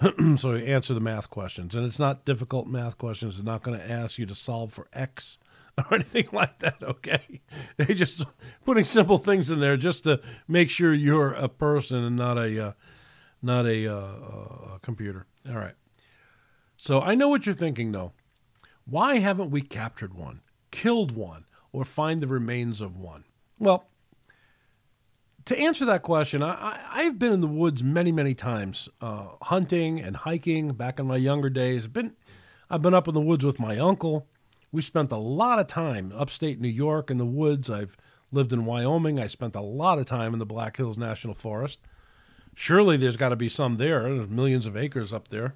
so 0.36 0.54
answer 0.54 0.94
the 0.94 1.00
math 1.00 1.30
questions. 1.30 1.76
And 1.76 1.84
it's 1.84 1.98
not 1.98 2.24
difficult 2.24 2.66
math 2.66 2.98
questions. 2.98 3.36
It's 3.36 3.44
not 3.44 3.62
going 3.62 3.78
to 3.78 3.90
ask 3.90 4.18
you 4.18 4.26
to 4.26 4.34
solve 4.34 4.72
for 4.72 4.88
X 4.92 5.38
or 5.90 5.94
anything 5.94 6.28
like 6.32 6.58
that, 6.60 6.82
okay? 6.82 7.40
They're 7.76 7.94
just 7.94 8.24
putting 8.64 8.84
simple 8.84 9.18
things 9.18 9.50
in 9.50 9.60
there 9.60 9.76
just 9.76 10.04
to 10.04 10.20
make 10.46 10.70
sure 10.70 10.94
you're 10.94 11.32
a 11.32 11.48
person 11.48 12.04
and 12.04 12.16
not 12.16 12.38
a, 12.38 12.68
uh, 12.68 12.72
not 13.42 13.66
a, 13.66 13.86
uh, 13.86 14.74
a 14.74 14.78
computer. 14.82 15.26
All 15.48 15.56
right. 15.56 15.74
So 16.76 17.00
I 17.00 17.14
know 17.14 17.28
what 17.28 17.46
you're 17.46 17.54
thinking, 17.54 17.92
though. 17.92 18.12
Why 18.84 19.18
haven't 19.18 19.50
we 19.50 19.62
captured 19.62 20.14
one, 20.14 20.42
killed 20.70 21.12
one, 21.12 21.46
or 21.72 21.84
find 21.84 22.20
the 22.20 22.26
remains 22.26 22.80
of 22.80 22.98
one? 22.98 23.24
Well, 23.58 23.86
to 25.46 25.58
answer 25.58 25.84
that 25.86 26.02
question, 26.02 26.42
I, 26.42 27.02
have 27.02 27.18
been 27.18 27.32
in 27.32 27.40
the 27.40 27.46
woods 27.46 27.82
many, 27.82 28.12
many 28.12 28.34
times, 28.34 28.88
uh, 29.00 29.28
hunting 29.42 30.00
and 30.00 30.16
hiking. 30.16 30.72
Back 30.72 30.98
in 30.98 31.06
my 31.06 31.16
younger 31.16 31.50
days, 31.50 31.86
been, 31.86 32.12
I've 32.70 32.82
been 32.82 32.94
up 32.94 33.08
in 33.08 33.14
the 33.14 33.20
woods 33.20 33.44
with 33.44 33.60
my 33.60 33.78
uncle. 33.78 34.26
We 34.74 34.82
spent 34.82 35.12
a 35.12 35.16
lot 35.16 35.60
of 35.60 35.68
time 35.68 36.12
upstate 36.16 36.60
New 36.60 36.66
York 36.66 37.08
in 37.08 37.16
the 37.16 37.24
woods. 37.24 37.70
I've 37.70 37.96
lived 38.32 38.52
in 38.52 38.64
Wyoming. 38.64 39.20
I 39.20 39.28
spent 39.28 39.54
a 39.54 39.60
lot 39.60 40.00
of 40.00 40.06
time 40.06 40.32
in 40.32 40.40
the 40.40 40.44
Black 40.44 40.76
Hills 40.76 40.98
National 40.98 41.32
Forest. 41.32 41.78
Surely 42.56 42.96
there's 42.96 43.16
got 43.16 43.28
to 43.28 43.36
be 43.36 43.48
some 43.48 43.76
there. 43.76 44.02
There's 44.02 44.28
millions 44.28 44.66
of 44.66 44.76
acres 44.76 45.12
up 45.12 45.28
there. 45.28 45.54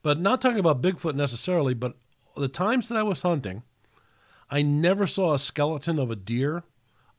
But 0.00 0.18
not 0.18 0.40
talking 0.40 0.60
about 0.60 0.80
Bigfoot 0.80 1.14
necessarily, 1.14 1.74
but 1.74 1.94
the 2.38 2.48
times 2.48 2.88
that 2.88 2.96
I 2.96 3.02
was 3.02 3.20
hunting, 3.20 3.64
I 4.48 4.62
never 4.62 5.06
saw 5.06 5.34
a 5.34 5.38
skeleton 5.38 5.98
of 5.98 6.10
a 6.10 6.16
deer 6.16 6.64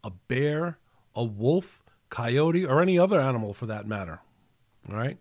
a 0.03 0.09
bear, 0.09 0.79
a 1.13 1.23
wolf, 1.23 1.83
coyote, 2.09 2.65
or 2.65 2.81
any 2.81 2.97
other 2.97 3.21
animal 3.21 3.53
for 3.53 3.67
that 3.67 3.85
matter. 3.85 4.19
All 4.89 4.95
right. 4.95 5.19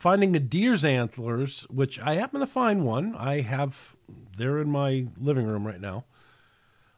Finding 0.00 0.34
a 0.34 0.40
deer's 0.40 0.82
antlers, 0.82 1.66
which 1.68 2.00
I 2.00 2.14
happen 2.14 2.40
to 2.40 2.46
find 2.46 2.86
one. 2.86 3.14
I 3.14 3.42
have, 3.42 3.96
they're 4.34 4.58
in 4.58 4.70
my 4.70 5.04
living 5.20 5.44
room 5.44 5.66
right 5.66 5.78
now. 5.78 6.06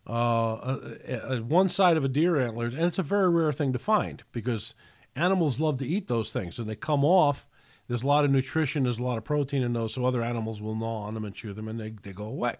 Uh, 0.06 0.52
uh, 0.52 1.38
one 1.38 1.68
side 1.68 1.96
of 1.96 2.04
a 2.04 2.08
deer 2.08 2.40
antler, 2.40 2.66
and 2.66 2.78
it's 2.78 3.00
a 3.00 3.02
very 3.02 3.28
rare 3.28 3.50
thing 3.50 3.72
to 3.72 3.78
find 3.80 4.22
because 4.30 4.76
animals 5.16 5.58
love 5.58 5.78
to 5.78 5.84
eat 5.84 6.06
those 6.06 6.30
things. 6.30 6.60
And 6.60 6.68
they 6.68 6.76
come 6.76 7.04
off, 7.04 7.44
there's 7.88 8.04
a 8.04 8.06
lot 8.06 8.24
of 8.24 8.30
nutrition, 8.30 8.84
there's 8.84 9.00
a 9.00 9.02
lot 9.02 9.18
of 9.18 9.24
protein 9.24 9.64
in 9.64 9.72
those, 9.72 9.94
so 9.94 10.04
other 10.04 10.22
animals 10.22 10.62
will 10.62 10.76
gnaw 10.76 11.02
on 11.02 11.14
them 11.14 11.24
and 11.24 11.34
chew 11.34 11.52
them, 11.52 11.66
and 11.66 11.80
they, 11.80 11.90
they 12.04 12.12
go 12.12 12.26
away. 12.26 12.54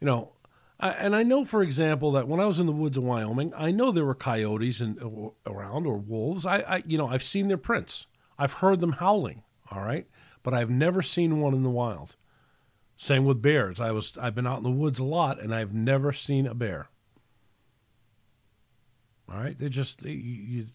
You 0.00 0.06
know, 0.08 0.32
I, 0.80 0.88
and 0.90 1.14
I 1.14 1.22
know, 1.22 1.44
for 1.44 1.62
example, 1.62 2.10
that 2.12 2.26
when 2.26 2.40
I 2.40 2.46
was 2.46 2.58
in 2.58 2.66
the 2.66 2.72
woods 2.72 2.98
of 2.98 3.04
Wyoming, 3.04 3.52
I 3.56 3.70
know 3.70 3.92
there 3.92 4.04
were 4.04 4.16
coyotes 4.16 4.80
and 4.80 4.98
around 5.46 5.86
or 5.86 5.96
wolves. 5.96 6.44
I, 6.44 6.56
I, 6.58 6.82
you 6.84 6.98
know, 6.98 7.06
I've 7.06 7.22
seen 7.22 7.46
their 7.46 7.56
prints. 7.56 8.08
I've 8.38 8.54
heard 8.54 8.80
them 8.80 8.92
howling. 8.92 9.42
All 9.70 9.80
right, 9.80 10.06
but 10.42 10.54
I've 10.54 10.70
never 10.70 11.02
seen 11.02 11.40
one 11.40 11.54
in 11.54 11.62
the 11.62 11.70
wild. 11.70 12.16
Same 12.96 13.24
with 13.24 13.42
bears. 13.42 13.80
I 13.80 13.90
was 13.90 14.16
I've 14.20 14.34
been 14.34 14.46
out 14.46 14.58
in 14.58 14.64
the 14.64 14.70
woods 14.70 15.00
a 15.00 15.04
lot, 15.04 15.40
and 15.40 15.54
I've 15.54 15.74
never 15.74 16.12
seen 16.12 16.46
a 16.46 16.54
bear. 16.54 16.88
All 19.30 19.38
right, 19.38 19.58
they 19.58 19.68
just 19.68 20.02
they, 20.02 20.10
you, 20.12 20.66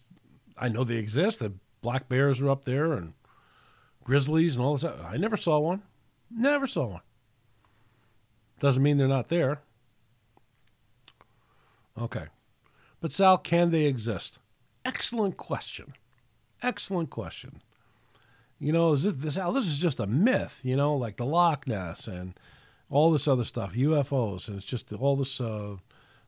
I 0.58 0.68
know 0.68 0.84
they 0.84 0.96
exist. 0.96 1.38
The 1.38 1.52
black 1.82 2.08
bears 2.08 2.40
are 2.40 2.50
up 2.50 2.64
there, 2.64 2.92
and 2.92 3.14
grizzlies 4.04 4.56
and 4.56 4.64
all 4.64 4.76
this. 4.76 4.84
I 4.84 5.16
never 5.16 5.36
saw 5.36 5.58
one. 5.58 5.82
Never 6.30 6.66
saw 6.66 6.86
one. 6.86 7.02
Doesn't 8.58 8.82
mean 8.82 8.98
they're 8.98 9.08
not 9.08 9.28
there. 9.28 9.60
Okay. 11.98 12.26
But 13.00 13.12
Sal, 13.12 13.38
can 13.38 13.70
they 13.70 13.84
exist? 13.84 14.38
Excellent 14.84 15.36
question. 15.36 15.94
Excellent 16.62 17.10
question. 17.10 17.62
You 18.58 18.72
know, 18.72 18.92
is 18.92 19.04
this, 19.04 19.36
this 19.36 19.66
is 19.66 19.78
just 19.78 20.00
a 20.00 20.06
myth, 20.06 20.60
you 20.62 20.76
know, 20.76 20.94
like 20.94 21.16
the 21.16 21.24
Loch 21.24 21.66
Ness 21.66 22.06
and 22.06 22.34
all 22.90 23.10
this 23.10 23.26
other 23.26 23.44
stuff, 23.44 23.74
UFOs, 23.74 24.48
and 24.48 24.56
it's 24.56 24.66
just 24.66 24.92
all 24.92 25.16
this 25.16 25.40
uh, 25.40 25.76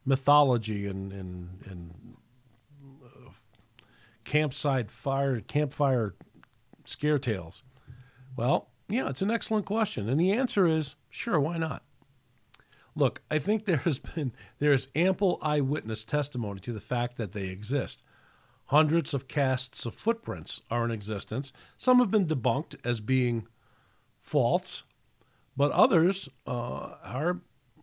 mythology 0.07 0.87
and, 0.87 1.13
and, 1.13 1.49
and 1.69 2.17
uh, 3.05 3.31
campsite 4.25 4.91
fire, 4.91 5.41
campfire 5.41 6.15
scare 6.85 7.19
tales. 7.19 7.63
Well, 8.37 8.69
yeah, 8.89 9.09
it's 9.09 9.23
an 9.23 9.31
excellent 9.31 9.67
question. 9.67 10.09
And 10.09 10.19
the 10.19 10.33
answer 10.33 10.67
is 10.67 10.95
sure, 11.11 11.39
why 11.39 11.59
not? 11.59 11.83
Look, 12.95 13.23
I 13.31 13.39
think 13.39 13.65
there 13.65 13.79
has 13.79 13.99
been 13.99 14.33
there 14.59 14.73
is 14.73 14.89
ample 14.95 15.39
eyewitness 15.43 16.05
testimony 16.05 16.61
to 16.61 16.73
the 16.73 16.81
fact 16.81 17.17
that 17.17 17.33
they 17.33 17.49
exist. 17.49 18.03
Hundreds 18.73 19.13
of 19.13 19.29
casts 19.29 19.85
of 19.85 19.95
footprints 19.95 20.63
are 20.71 20.83
in 20.83 20.91
existence. 20.91 21.53
Some 21.77 21.99
have 21.99 22.11
been 22.11 22.25
debunked 22.25 22.75
as 22.87 23.01
being 23.01 23.47
false, 24.23 24.85
but 25.55 25.71
others 25.73 26.27
uh, 26.47 26.95
are 27.05 27.43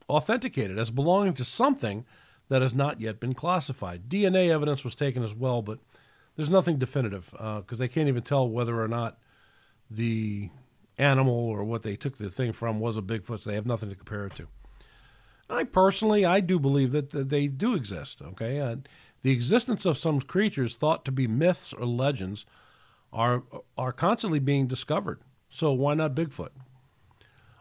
authenticated 0.09 0.79
as 0.79 0.89
belonging 0.89 1.35
to 1.35 1.45
something 1.45 2.05
that 2.47 2.63
has 2.63 2.73
not 2.73 2.99
yet 2.99 3.19
been 3.19 3.35
classified. 3.35 4.09
DNA 4.09 4.49
evidence 4.49 4.83
was 4.83 4.95
taken 4.95 5.23
as 5.23 5.35
well, 5.35 5.61
but 5.61 5.77
there's 6.35 6.49
nothing 6.49 6.79
definitive 6.79 7.29
because 7.29 7.63
uh, 7.73 7.75
they 7.75 7.87
can't 7.87 8.07
even 8.07 8.23
tell 8.23 8.49
whether 8.49 8.81
or 8.81 8.87
not 8.87 9.19
the 9.91 10.49
animal 10.97 11.35
or 11.35 11.63
what 11.65 11.83
they 11.83 11.95
took 11.95 12.17
the 12.17 12.31
thing 12.31 12.51
from 12.51 12.79
was 12.79 12.97
a 12.97 13.01
Bigfoot. 13.03 13.41
So 13.41 13.51
they 13.51 13.55
have 13.55 13.67
nothing 13.67 13.89
to 13.89 13.95
compare 13.95 14.25
it 14.25 14.35
to. 14.37 14.47
I 15.51 15.63
personally, 15.63 16.25
I 16.25 16.39
do 16.39 16.59
believe 16.59 16.91
that, 16.91 17.11
that 17.11 17.29
they 17.29 17.47
do 17.47 17.75
exist. 17.75 18.21
Okay, 18.21 18.59
uh, 18.59 18.77
the 19.21 19.31
existence 19.31 19.85
of 19.85 19.97
some 19.97 20.21
creatures 20.21 20.75
thought 20.75 21.05
to 21.05 21.11
be 21.11 21.27
myths 21.27 21.73
or 21.73 21.85
legends 21.85 22.45
are 23.11 23.43
are 23.77 23.91
constantly 23.91 24.39
being 24.39 24.67
discovered. 24.67 25.21
So 25.49 25.71
why 25.71 25.95
not 25.95 26.15
Bigfoot? 26.15 26.49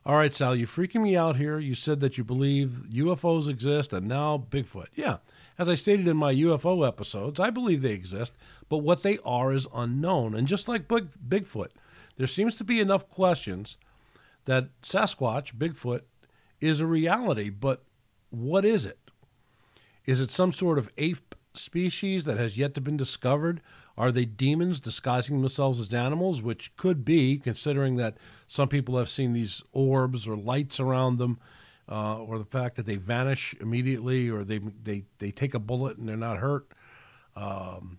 All 0.06 0.16
right, 0.16 0.32
Sal, 0.32 0.56
you're 0.56 0.66
freaking 0.66 1.02
me 1.02 1.16
out 1.16 1.36
here. 1.36 1.58
You 1.58 1.74
said 1.74 2.00
that 2.00 2.16
you 2.16 2.24
believe 2.24 2.84
UFOs 2.90 3.46
exist 3.46 3.92
and 3.92 4.08
now 4.08 4.42
Bigfoot. 4.50 4.86
Yeah, 4.94 5.18
as 5.58 5.68
I 5.68 5.74
stated 5.74 6.08
in 6.08 6.16
my 6.16 6.32
UFO 6.32 6.86
episodes, 6.86 7.38
I 7.38 7.50
believe 7.50 7.82
they 7.82 7.92
exist, 7.92 8.32
but 8.68 8.78
what 8.78 9.02
they 9.02 9.18
are 9.24 9.52
is 9.52 9.66
unknown. 9.74 10.34
And 10.34 10.46
just 10.46 10.66
like 10.66 10.88
Big, 10.88 11.08
Bigfoot, 11.28 11.68
there 12.16 12.26
seems 12.26 12.54
to 12.54 12.64
be 12.64 12.80
enough 12.80 13.08
questions 13.10 13.76
that 14.46 14.68
Sasquatch, 14.82 15.54
Bigfoot, 15.54 16.02
is 16.60 16.80
a 16.80 16.86
reality, 16.86 17.50
but 17.50 17.84
what 18.30 18.64
is 18.64 18.86
it? 18.86 18.98
Is 20.06 20.22
it 20.22 20.30
some 20.30 20.54
sort 20.54 20.78
of 20.78 20.88
ape 20.96 21.34
species 21.54 22.24
that 22.24 22.38
has 22.38 22.56
yet 22.56 22.74
to 22.74 22.80
been 22.80 22.96
discovered? 22.96 23.60
Are 23.96 24.12
they 24.12 24.24
demons 24.24 24.78
disguising 24.78 25.40
themselves 25.40 25.80
as 25.80 25.92
animals, 25.92 26.40
which 26.40 26.74
could 26.76 27.04
be, 27.04 27.38
considering 27.38 27.96
that 27.96 28.16
some 28.46 28.68
people 28.68 28.96
have 28.96 29.10
seen 29.10 29.32
these 29.32 29.62
orbs 29.72 30.28
or 30.28 30.36
lights 30.36 30.78
around 30.78 31.18
them, 31.18 31.38
uh, 31.90 32.18
or 32.18 32.38
the 32.38 32.44
fact 32.44 32.76
that 32.76 32.86
they 32.86 32.96
vanish 32.96 33.54
immediately, 33.60 34.28
or 34.28 34.44
they 34.44 34.58
they 34.58 35.04
they 35.18 35.30
take 35.30 35.54
a 35.54 35.58
bullet 35.58 35.96
and 35.96 36.08
they're 36.08 36.16
not 36.16 36.38
hurt. 36.38 36.68
Um, 37.34 37.98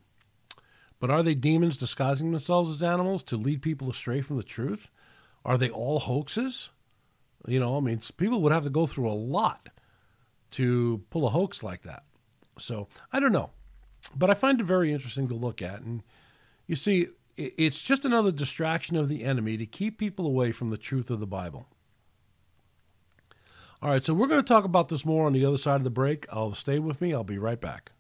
but 0.99 1.09
are 1.09 1.23
they 1.23 1.35
demons 1.35 1.77
disguising 1.77 2.31
themselves 2.31 2.71
as 2.71 2.83
animals 2.83 3.23
to 3.23 3.38
lead 3.38 3.62
people 3.62 3.89
astray 3.89 4.21
from 4.21 4.38
the 4.38 4.43
truth? 4.43 4.91
Are 5.45 5.57
they 5.57 5.69
all 5.69 5.99
hoaxes? 5.99 6.69
You 7.47 7.59
know, 7.59 7.77
I 7.77 7.79
mean, 7.79 8.01
people 8.17 8.41
would 8.41 8.51
have 8.51 8.65
to 8.65 8.69
go 8.69 8.85
through 8.85 9.09
a 9.09 9.13
lot 9.13 9.69
to 10.51 11.01
pull 11.09 11.25
a 11.25 11.29
hoax 11.29 11.63
like 11.63 11.83
that. 11.83 12.03
So 12.59 12.87
I 13.11 13.19
don't 13.19 13.31
know, 13.31 13.51
but 14.15 14.29
I 14.29 14.33
find 14.33 14.59
it 14.59 14.65
very 14.65 14.93
interesting 14.93 15.27
to 15.29 15.35
look 15.35 15.61
at. 15.61 15.81
And 15.81 16.03
you 16.67 16.75
see, 16.75 17.07
it's 17.37 17.79
just 17.79 18.05
another 18.05 18.31
distraction 18.31 18.97
of 18.97 19.09
the 19.09 19.23
enemy 19.23 19.57
to 19.57 19.65
keep 19.65 19.97
people 19.97 20.25
away 20.25 20.51
from 20.51 20.69
the 20.69 20.77
truth 20.77 21.09
of 21.09 21.19
the 21.19 21.27
Bible. 21.27 21.67
All 23.81 23.89
right, 23.89 24.05
so 24.05 24.13
we're 24.13 24.27
going 24.27 24.41
to 24.41 24.47
talk 24.47 24.65
about 24.65 24.89
this 24.89 25.05
more 25.05 25.25
on 25.25 25.31
the 25.31 25.45
other 25.45 25.57
side 25.57 25.77
of 25.77 25.85
the 25.85 25.89
break. 25.89 26.25
I'll 26.29 26.53
stay 26.53 26.79
with 26.79 26.99
me. 26.99 27.13
I'll 27.13 27.23
be 27.23 27.37
right 27.37 27.61
back. 27.61 27.91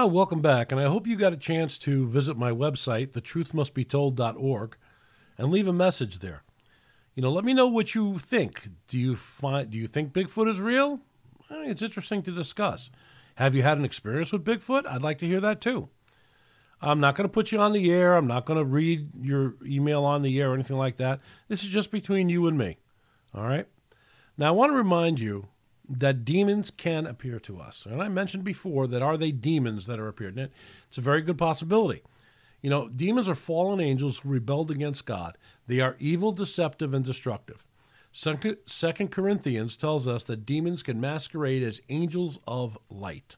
Ah, 0.00 0.06
welcome 0.06 0.40
back, 0.40 0.70
and 0.70 0.80
I 0.80 0.84
hope 0.84 1.08
you 1.08 1.16
got 1.16 1.32
a 1.32 1.36
chance 1.36 1.76
to 1.78 2.06
visit 2.06 2.36
my 2.36 2.52
website, 2.52 3.08
thetruthmustbetold.org, 3.08 4.76
and 5.36 5.50
leave 5.50 5.66
a 5.66 5.72
message 5.72 6.20
there. 6.20 6.44
You 7.16 7.22
know, 7.24 7.32
let 7.32 7.44
me 7.44 7.52
know 7.52 7.66
what 7.66 7.96
you 7.96 8.16
think. 8.16 8.68
Do 8.86 8.96
you 8.96 9.16
find 9.16 9.68
do 9.68 9.76
you 9.76 9.88
think 9.88 10.12
Bigfoot 10.12 10.48
is 10.48 10.60
real? 10.60 11.00
It's 11.50 11.82
interesting 11.82 12.22
to 12.22 12.30
discuss. 12.30 12.92
Have 13.34 13.56
you 13.56 13.64
had 13.64 13.76
an 13.76 13.84
experience 13.84 14.30
with 14.30 14.44
Bigfoot? 14.44 14.86
I'd 14.86 15.02
like 15.02 15.18
to 15.18 15.26
hear 15.26 15.40
that 15.40 15.60
too. 15.60 15.88
I'm 16.80 17.00
not 17.00 17.16
going 17.16 17.28
to 17.28 17.34
put 17.34 17.50
you 17.50 17.58
on 17.58 17.72
the 17.72 17.90
air. 17.90 18.14
I'm 18.14 18.28
not 18.28 18.46
going 18.46 18.60
to 18.60 18.64
read 18.64 19.16
your 19.20 19.56
email 19.66 20.04
on 20.04 20.22
the 20.22 20.40
air 20.40 20.52
or 20.52 20.54
anything 20.54 20.78
like 20.78 20.98
that. 20.98 21.18
This 21.48 21.64
is 21.64 21.70
just 21.70 21.90
between 21.90 22.28
you 22.28 22.46
and 22.46 22.56
me. 22.56 22.78
All 23.34 23.42
right? 23.42 23.66
Now, 24.36 24.46
I 24.46 24.52
want 24.52 24.70
to 24.70 24.76
remind 24.76 25.18
you 25.18 25.48
that 25.88 26.24
demons 26.24 26.70
can 26.70 27.06
appear 27.06 27.38
to 27.40 27.58
us. 27.58 27.86
And 27.86 28.02
I 28.02 28.08
mentioned 28.08 28.44
before 28.44 28.86
that 28.88 29.02
are 29.02 29.16
they 29.16 29.32
demons 29.32 29.86
that 29.86 29.98
are 29.98 30.08
appearing? 30.08 30.38
It's 30.38 30.98
a 30.98 31.02
very 31.02 31.22
good 31.22 31.38
possibility. 31.38 32.02
You 32.60 32.70
know, 32.70 32.88
demons 32.88 33.28
are 33.28 33.34
fallen 33.34 33.80
angels 33.80 34.18
who 34.18 34.28
rebelled 34.28 34.70
against 34.70 35.06
God. 35.06 35.38
They 35.66 35.80
are 35.80 35.96
evil, 35.98 36.32
deceptive, 36.32 36.92
and 36.92 37.04
destructive. 37.04 37.64
Second 38.10 39.10
Corinthians 39.10 39.76
tells 39.76 40.08
us 40.08 40.24
that 40.24 40.44
demons 40.46 40.82
can 40.82 41.00
masquerade 41.00 41.62
as 41.62 41.80
angels 41.88 42.38
of 42.46 42.76
light 42.90 43.36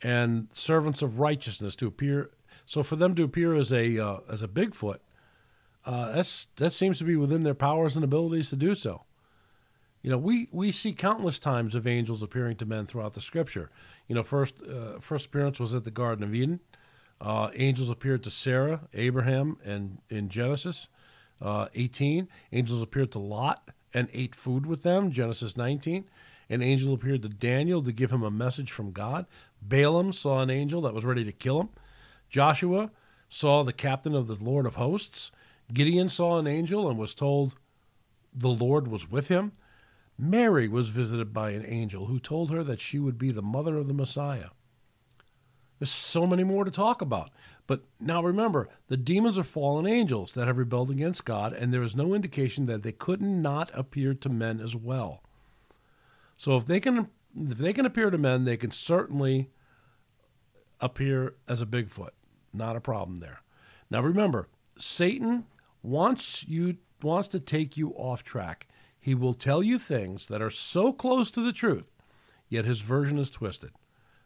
and 0.00 0.48
servants 0.52 1.02
of 1.02 1.18
righteousness 1.18 1.76
to 1.76 1.86
appear. 1.86 2.30
So 2.64 2.82
for 2.82 2.96
them 2.96 3.14
to 3.16 3.24
appear 3.24 3.54
as 3.54 3.72
a 3.72 3.98
uh, 3.98 4.20
as 4.30 4.42
a 4.42 4.48
Bigfoot, 4.48 4.98
uh, 5.84 6.12
that's 6.12 6.46
that 6.56 6.72
seems 6.72 6.98
to 6.98 7.04
be 7.04 7.16
within 7.16 7.42
their 7.42 7.54
powers 7.54 7.96
and 7.96 8.04
abilities 8.04 8.50
to 8.50 8.56
do 8.56 8.74
so. 8.74 9.04
You 10.02 10.10
know, 10.10 10.18
we, 10.18 10.48
we 10.50 10.72
see 10.72 10.92
countless 10.92 11.38
times 11.38 11.74
of 11.74 11.86
angels 11.86 12.22
appearing 12.22 12.56
to 12.56 12.66
men 12.66 12.86
throughout 12.86 13.14
the 13.14 13.20
Scripture. 13.20 13.70
You 14.08 14.16
know, 14.16 14.24
first 14.24 14.62
uh, 14.62 14.98
first 15.00 15.26
appearance 15.26 15.60
was 15.60 15.74
at 15.74 15.84
the 15.84 15.90
Garden 15.90 16.24
of 16.24 16.34
Eden. 16.34 16.60
Uh, 17.20 17.50
angels 17.54 17.88
appeared 17.88 18.24
to 18.24 18.30
Sarah, 18.30 18.80
Abraham, 18.94 19.58
and 19.64 19.98
in 20.10 20.28
Genesis 20.28 20.88
uh, 21.40 21.68
18. 21.74 22.28
Angels 22.52 22.82
appeared 22.82 23.12
to 23.12 23.20
Lot 23.20 23.70
and 23.94 24.08
ate 24.12 24.34
food 24.34 24.66
with 24.66 24.82
them, 24.82 25.12
Genesis 25.12 25.56
19. 25.56 26.04
An 26.50 26.62
angel 26.62 26.92
appeared 26.92 27.22
to 27.22 27.28
Daniel 27.28 27.80
to 27.82 27.92
give 27.92 28.10
him 28.10 28.24
a 28.24 28.30
message 28.30 28.72
from 28.72 28.90
God. 28.90 29.26
Balaam 29.60 30.12
saw 30.12 30.40
an 30.40 30.50
angel 30.50 30.80
that 30.82 30.94
was 30.94 31.04
ready 31.04 31.24
to 31.24 31.32
kill 31.32 31.60
him. 31.60 31.68
Joshua 32.28 32.90
saw 33.28 33.62
the 33.62 33.72
captain 33.72 34.14
of 34.14 34.26
the 34.26 34.34
Lord 34.34 34.66
of 34.66 34.74
hosts. 34.74 35.30
Gideon 35.72 36.08
saw 36.08 36.38
an 36.38 36.46
angel 36.46 36.90
and 36.90 36.98
was 36.98 37.14
told 37.14 37.54
the 38.34 38.48
Lord 38.48 38.88
was 38.88 39.10
with 39.10 39.28
him. 39.28 39.52
Mary 40.22 40.68
was 40.68 40.88
visited 40.88 41.32
by 41.32 41.50
an 41.50 41.66
angel 41.66 42.06
who 42.06 42.20
told 42.20 42.48
her 42.48 42.62
that 42.62 42.80
she 42.80 42.96
would 42.96 43.18
be 43.18 43.32
the 43.32 43.42
mother 43.42 43.76
of 43.76 43.88
the 43.88 43.94
Messiah. 43.94 44.50
There's 45.80 45.90
so 45.90 46.28
many 46.28 46.44
more 46.44 46.64
to 46.64 46.70
talk 46.70 47.02
about. 47.02 47.30
But 47.66 47.82
now 47.98 48.22
remember, 48.22 48.68
the 48.86 48.96
demons 48.96 49.36
are 49.36 49.42
fallen 49.42 49.84
angels 49.84 50.34
that 50.34 50.46
have 50.46 50.58
rebelled 50.58 50.90
against 50.90 51.24
God, 51.24 51.52
and 51.52 51.74
there 51.74 51.82
is 51.82 51.96
no 51.96 52.14
indication 52.14 52.66
that 52.66 52.84
they 52.84 52.92
could 52.92 53.20
not 53.20 53.72
appear 53.74 54.14
to 54.14 54.28
men 54.28 54.60
as 54.60 54.76
well. 54.76 55.24
So 56.36 56.56
if 56.56 56.66
they 56.66 56.78
can 56.78 57.08
if 57.36 57.58
they 57.58 57.72
can 57.72 57.84
appear 57.86 58.10
to 58.10 58.18
men, 58.18 58.44
they 58.44 58.56
can 58.56 58.70
certainly 58.70 59.50
appear 60.80 61.34
as 61.48 61.60
a 61.60 61.66
Bigfoot. 61.66 62.10
Not 62.52 62.76
a 62.76 62.80
problem 62.80 63.18
there. 63.18 63.40
Now 63.90 64.02
remember, 64.02 64.46
Satan 64.78 65.46
wants 65.82 66.46
you 66.46 66.76
wants 67.02 67.26
to 67.28 67.40
take 67.40 67.76
you 67.76 67.90
off 67.96 68.22
track. 68.22 68.68
He 69.02 69.16
will 69.16 69.34
tell 69.34 69.64
you 69.64 69.80
things 69.80 70.28
that 70.28 70.40
are 70.40 70.48
so 70.48 70.92
close 70.92 71.32
to 71.32 71.40
the 71.40 71.52
truth, 71.52 71.90
yet 72.48 72.64
his 72.64 72.82
version 72.82 73.18
is 73.18 73.32
twisted. 73.32 73.72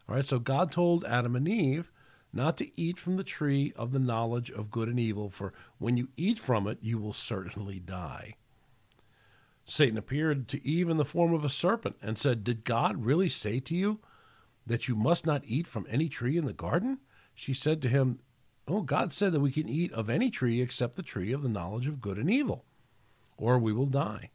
All 0.07 0.15
right, 0.15 0.29
so 0.29 0.39
God 0.39 0.71
told 0.71 1.03
Adam 1.07 1.35
and 1.35 1.49
Eve 1.49 1.91
not 2.31 2.59
to 2.59 2.71
eat 2.79 2.99
from 2.99 3.17
the 3.17 3.25
tree 3.25 3.73
of 3.75 3.93
the 3.93 3.99
knowledge 3.99 4.51
of 4.51 4.71
good 4.71 4.91
and 4.91 5.01
evil, 5.01 5.31
for 5.31 5.55
when 5.79 5.97
you 5.97 6.09
eat 6.19 6.39
from 6.39 6.67
it, 6.67 6.77
you 6.83 6.99
will 6.99 7.15
certainly 7.15 7.81
die. 7.81 8.35
Satan 9.65 9.97
appeared 9.97 10.47
to 10.49 10.65
Eve 10.69 10.91
in 10.91 10.99
the 10.99 11.07
form 11.07 11.33
of 11.33 11.43
a 11.43 11.49
serpent 11.49 11.97
and 12.03 12.19
said, 12.19 12.45
Did 12.45 12.63
God 12.63 13.03
really 13.03 13.31
say 13.31 13.61
to 13.61 13.75
you 13.75 14.01
that 14.67 14.89
you 14.89 14.95
must 14.95 15.25
not 15.25 15.43
eat 15.47 15.67
from 15.67 15.87
any 15.89 16.11
tree 16.11 16.37
in 16.37 16.45
the 16.45 16.53
garden? 16.53 16.99
She 17.35 17.55
said 17.55 17.81
to 17.81 17.89
him, 17.89 18.19
Oh, 18.69 18.83
God 18.83 19.15
said 19.15 19.33
that 19.33 19.41
we 19.41 19.53
can 19.53 19.71
eat 19.71 19.91
of 19.95 20.11
any 20.11 20.29
tree 20.29 20.61
except 20.61 20.97
the 20.97 21.03
tree 21.03 21.33
of 21.33 21.43
the 21.43 21.49
knowledge 21.49 21.89
of 21.89 22.03
good 22.03 22.19
and 22.19 22.31
evil, 22.31 22.67
or 23.39 23.59
we 23.59 23.73
will 23.73 23.87
die. 23.87 24.31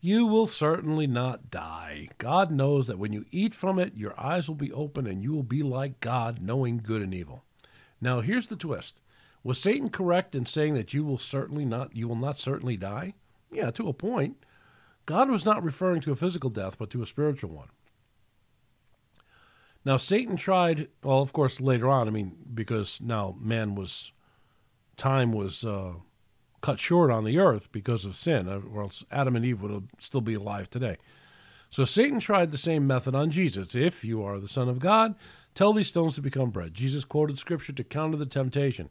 You 0.00 0.26
will 0.26 0.46
certainly 0.46 1.06
not 1.06 1.50
die. 1.50 2.08
God 2.18 2.50
knows 2.50 2.86
that 2.86 2.98
when 2.98 3.12
you 3.12 3.24
eat 3.30 3.54
from 3.54 3.78
it, 3.78 3.96
your 3.96 4.18
eyes 4.20 4.48
will 4.48 4.56
be 4.56 4.72
open 4.72 5.06
and 5.06 5.22
you 5.22 5.32
will 5.32 5.42
be 5.42 5.62
like 5.62 6.00
God, 6.00 6.40
knowing 6.40 6.78
good 6.78 7.02
and 7.02 7.14
evil. 7.14 7.44
Now, 8.00 8.20
here's 8.20 8.48
the 8.48 8.56
twist. 8.56 9.00
Was 9.42 9.58
Satan 9.58 9.90
correct 9.90 10.34
in 10.34 10.44
saying 10.44 10.74
that 10.74 10.92
you 10.92 11.04
will 11.04 11.18
certainly 11.18 11.64
not 11.64 11.94
you 11.94 12.08
will 12.08 12.16
not 12.16 12.38
certainly 12.38 12.76
die? 12.76 13.14
Yeah, 13.50 13.70
to 13.72 13.88
a 13.88 13.92
point. 13.92 14.36
God 15.06 15.30
was 15.30 15.44
not 15.44 15.62
referring 15.62 16.00
to 16.02 16.12
a 16.12 16.16
physical 16.16 16.50
death, 16.50 16.78
but 16.78 16.90
to 16.90 17.02
a 17.02 17.06
spiritual 17.06 17.50
one. 17.50 17.68
Now, 19.84 19.96
Satan 19.98 20.36
tried, 20.36 20.88
well, 21.04 21.22
of 21.22 21.32
course, 21.32 21.60
later 21.60 21.88
on, 21.88 22.08
I 22.08 22.10
mean, 22.10 22.36
because 22.52 22.98
now 23.00 23.36
man 23.40 23.76
was, 23.76 24.10
time 24.96 25.30
was 25.32 25.64
uh, 25.64 25.92
cut 26.66 26.80
short 26.80 27.12
on 27.12 27.22
the 27.22 27.38
earth 27.38 27.70
because 27.70 28.04
of 28.04 28.16
sin, 28.16 28.48
uh, 28.48 28.60
or 28.74 28.82
else 28.82 29.04
Adam 29.12 29.36
and 29.36 29.44
Eve 29.44 29.62
would 29.62 29.88
still 30.00 30.20
be 30.20 30.34
alive 30.34 30.68
today. 30.68 30.96
So 31.70 31.84
Satan 31.84 32.18
tried 32.18 32.50
the 32.50 32.58
same 32.58 32.88
method 32.88 33.14
on 33.14 33.30
Jesus. 33.30 33.76
If 33.76 34.04
you 34.04 34.24
are 34.24 34.40
the 34.40 34.48
Son 34.48 34.68
of 34.68 34.80
God, 34.80 35.14
tell 35.54 35.72
these 35.72 35.86
stones 35.86 36.16
to 36.16 36.22
become 36.22 36.50
bread. 36.50 36.74
Jesus 36.74 37.04
quoted 37.04 37.38
Scripture 37.38 37.72
to 37.72 37.84
counter 37.84 38.16
the 38.16 38.26
temptation. 38.26 38.90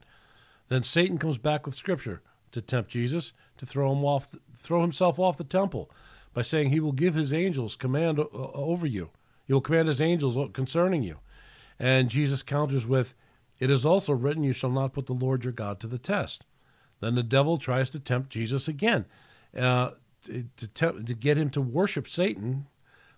Then 0.70 0.84
Satan 0.84 1.18
comes 1.18 1.38
back 1.38 1.66
with 1.66 1.76
Scripture 1.76 2.22
to 2.54 2.62
tempt 2.62 2.92
Jesus 2.92 3.34
to 3.58 3.66
throw 3.66 3.92
him 3.92 4.06
off, 4.06 4.30
throw 4.56 4.82
himself 4.82 5.20
off 5.20 5.36
the 5.36 5.44
temple, 5.44 5.92
by 6.34 6.44
saying 6.44 6.70
he 6.70 6.80
will 6.80 6.94
give 6.94 7.14
his 7.14 7.34
angels 7.34 7.76
command 7.76 8.20
over 8.34 8.88
you. 8.88 9.10
He 9.48 9.52
will 9.52 9.60
command 9.60 9.90
his 9.90 10.00
angels 10.00 10.38
concerning 10.54 11.04
you. 11.04 11.18
And 11.78 12.10
Jesus 12.10 12.42
counters 12.42 12.88
with, 12.88 13.16
"It 13.60 13.70
is 13.70 13.86
also 13.86 14.14
written, 14.14 14.44
you 14.44 14.54
shall 14.54 14.72
not 14.72 14.94
put 14.94 15.08
the 15.08 15.14
Lord 15.14 15.44
your 15.44 15.52
God 15.52 15.82
to 15.82 15.88
the 15.88 15.98
test." 15.98 16.46
Then 17.00 17.16
the 17.16 17.24
devil 17.24 17.58
tries 17.58 17.90
to 17.92 18.00
tempt 18.00 18.30
Jesus 18.30 18.68
again, 18.68 19.06
uh, 19.58 19.92
to, 20.24 20.44
to 20.74 21.14
get 21.14 21.38
him 21.38 21.50
to 21.52 21.62
worship 21.62 22.08
Satan 22.08 22.68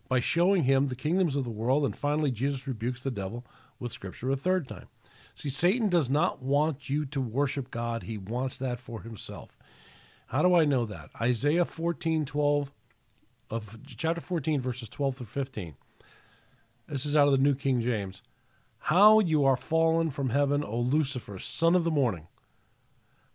by 0.08 0.20
showing 0.20 0.64
him 0.64 0.88
the 0.88 0.96
kingdoms 0.96 1.36
of 1.36 1.44
the 1.44 1.50
world. 1.50 1.86
And 1.86 1.98
finally, 1.98 2.32
Jesus 2.32 2.68
rebukes 2.68 3.02
the 3.02 3.12
devil 3.12 3.46
with 3.80 3.92
Scripture 3.92 4.32
a 4.32 4.36
third 4.36 4.68
time. 4.68 4.88
See, 5.36 5.50
Satan 5.50 5.88
does 5.90 6.10
not 6.10 6.42
want 6.42 6.90
you 6.90 7.06
to 7.06 7.22
worship 7.22 7.70
God, 7.70 8.04
he 8.04 8.18
wants 8.18 8.58
that 8.58 8.80
for 8.80 9.02
himself. 9.02 9.56
How 10.28 10.42
do 10.42 10.56
I 10.56 10.66
know 10.66 10.86
that? 10.86 11.12
Isaiah 11.22 11.64
14, 11.64 12.26
12, 12.26 12.72
of 13.50 13.78
chapter 13.86 14.20
14, 14.20 14.60
verses 14.60 14.90
12 14.90 15.18
through 15.18 15.28
15. 15.28 15.76
This 16.88 17.06
is 17.06 17.16
out 17.16 17.28
of 17.28 17.34
the 17.34 17.38
New 17.38 17.54
King 17.54 17.82
James. 17.82 18.22
How 18.80 19.20
you 19.20 19.46
are 19.46 19.58
fallen 19.58 20.10
from 20.10 20.30
heaven, 20.30 20.64
O 20.64 20.80
Lucifer, 20.80 21.40
son 21.40 21.76
of 21.76 21.84
the 21.84 21.92
morning 21.92 22.28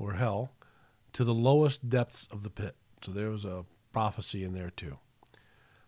or 0.00 0.14
hell 0.14 0.52
to 1.12 1.24
the 1.24 1.34
lowest 1.34 1.88
depths 1.88 2.26
of 2.30 2.42
the 2.42 2.50
pit. 2.50 2.76
So 3.02 3.12
there 3.12 3.30
was 3.30 3.44
a 3.44 3.64
prophecy 3.92 4.44
in 4.44 4.52
there 4.54 4.70
too. 4.70 4.98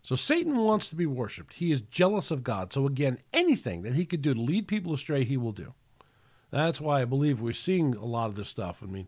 So 0.01 0.15
Satan 0.15 0.57
wants 0.57 0.89
to 0.89 0.95
be 0.95 1.05
worshiped. 1.05 1.55
He 1.55 1.71
is 1.71 1.81
jealous 1.81 2.29
of 2.29 2.43
God. 2.43 2.73
So 2.73 2.85
again, 2.85 3.19
anything 3.33 3.83
that 3.83 3.95
he 3.95 4.05
could 4.05 4.21
do 4.21 4.33
to 4.33 4.39
lead 4.39 4.67
people 4.67 4.93
astray, 4.93 5.23
he 5.23 5.37
will 5.37 5.53
do. 5.53 5.73
That's 6.51 6.81
why 6.81 7.01
I 7.01 7.05
believe 7.05 7.39
we're 7.39 7.53
seeing 7.53 7.95
a 7.95 8.05
lot 8.05 8.27
of 8.27 8.35
this 8.35 8.49
stuff. 8.49 8.83
I 8.83 8.85
mean, 8.85 9.07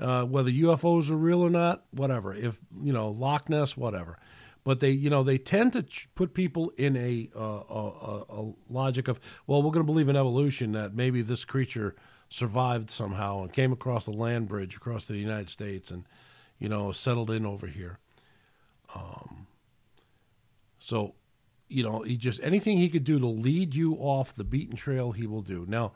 uh, 0.00 0.24
whether 0.24 0.50
UFOs 0.50 1.10
are 1.10 1.16
real 1.16 1.42
or 1.42 1.50
not, 1.50 1.84
whatever. 1.90 2.34
If 2.34 2.58
you 2.82 2.92
know 2.92 3.10
Loch 3.10 3.48
Ness, 3.50 3.76
whatever. 3.76 4.18
But 4.64 4.80
they, 4.80 4.90
you 4.90 5.08
know, 5.08 5.22
they 5.22 5.38
tend 5.38 5.72
to 5.74 5.82
ch- 5.82 6.08
put 6.14 6.34
people 6.34 6.70
in 6.76 6.96
a, 6.96 7.30
uh, 7.34 7.40
a, 7.40 8.24
a 8.28 8.52
logic 8.68 9.08
of, 9.08 9.18
well, 9.46 9.62
we're 9.62 9.70
going 9.70 9.86
to 9.86 9.90
believe 9.90 10.10
in 10.10 10.16
evolution 10.16 10.72
that 10.72 10.94
maybe 10.94 11.22
this 11.22 11.46
creature 11.46 11.96
survived 12.30 12.90
somehow 12.90 13.42
and 13.42 13.52
came 13.52 13.72
across 13.72 14.04
the 14.04 14.12
land 14.12 14.48
bridge 14.48 14.76
across 14.76 15.06
the 15.06 15.16
United 15.16 15.50
States 15.50 15.90
and, 15.90 16.04
you 16.58 16.68
know, 16.68 16.92
settled 16.92 17.30
in 17.30 17.44
over 17.44 17.66
here. 17.66 17.98
Um, 18.94 19.46
so, 20.78 21.14
you 21.68 21.82
know, 21.82 22.02
he 22.02 22.16
just 22.16 22.42
anything 22.42 22.78
he 22.78 22.88
could 22.88 23.04
do 23.04 23.18
to 23.18 23.26
lead 23.26 23.74
you 23.74 23.94
off 23.94 24.34
the 24.34 24.44
beaten 24.44 24.76
trail, 24.76 25.12
he 25.12 25.26
will 25.26 25.42
do. 25.42 25.64
Now, 25.68 25.92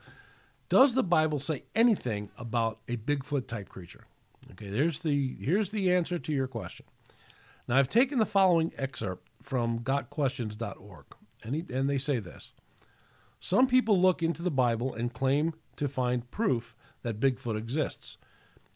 does 0.69 0.95
the 0.95 1.03
Bible 1.03 1.39
say 1.39 1.65
anything 1.75 2.31
about 2.37 2.81
a 2.89 2.97
Bigfoot 2.97 3.47
type 3.47 3.69
creature? 3.69 4.05
Okay, 4.53 4.69
there's 4.69 5.01
the 5.01 5.37
here's 5.41 5.71
the 5.71 5.93
answer 5.95 6.19
to 6.19 6.33
your 6.33 6.47
question. 6.47 6.87
Now, 7.67 7.77
I've 7.77 7.89
taken 7.89 8.19
the 8.19 8.27
following 8.27 8.73
excerpt 8.77 9.29
from 9.43 9.81
gotquestions.org, 9.81 11.07
and, 11.43 11.55
he, 11.55 11.65
and 11.73 11.89
they 11.89 11.99
say 11.99 12.19
this 12.19 12.53
Some 13.41 13.67
people 13.67 14.01
look 14.01 14.23
into 14.23 14.43
the 14.43 14.51
Bible 14.51 14.95
and 14.95 15.13
claim 15.13 15.55
to 15.77 15.89
find 15.89 16.31
proof 16.31 16.75
that 17.03 17.21
Bigfoot 17.21 17.57
exists. 17.57 18.17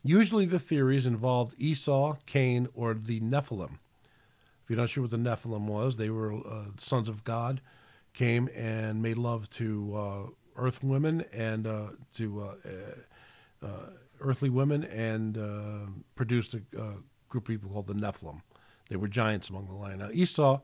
Usually 0.03 0.47
the 0.47 0.59
theories 0.59 1.07
involved 1.07 1.55
Esau, 1.59 2.17
Cain, 2.27 2.69
or 2.75 2.95
the 2.95 3.21
Nephilim. 3.21 3.79
If 4.63 4.71
you're 4.71 4.79
not 4.79 4.91
sure 4.91 5.03
what 5.03 5.11
the 5.11 5.17
Nephilim 5.17 5.67
was, 5.67 5.97
they 5.97 6.11
were 6.11 6.35
uh, 6.35 6.67
sons 6.79 7.09
of 7.09 7.25
God, 7.25 7.61
came 8.13 8.49
and 8.55 9.03
made 9.03 9.19
love 9.19 9.49
to 9.51 9.97
uh, 9.97 10.31
earth 10.57 10.83
women 10.83 11.25
and 11.33 11.67
uh, 11.67 11.89
to 12.15 12.43
uh, 12.43 13.67
uh, 13.67 13.91
earthly 14.21 14.51
women 14.51 14.85
and 14.85 15.39
uh, 15.39 15.91
produced 16.17 16.55
a, 16.55 16.61
group 17.29 17.45
of 17.45 17.49
people 17.49 17.71
called 17.71 17.87
the 17.87 17.95
Nephilim. 17.95 18.41
They 18.89 18.97
were 18.97 19.09
giants 19.09 19.51
among 19.51 19.67
the 19.67 19.75
line. 19.75 19.99
Now 19.99 20.11
Esau, 20.11 20.61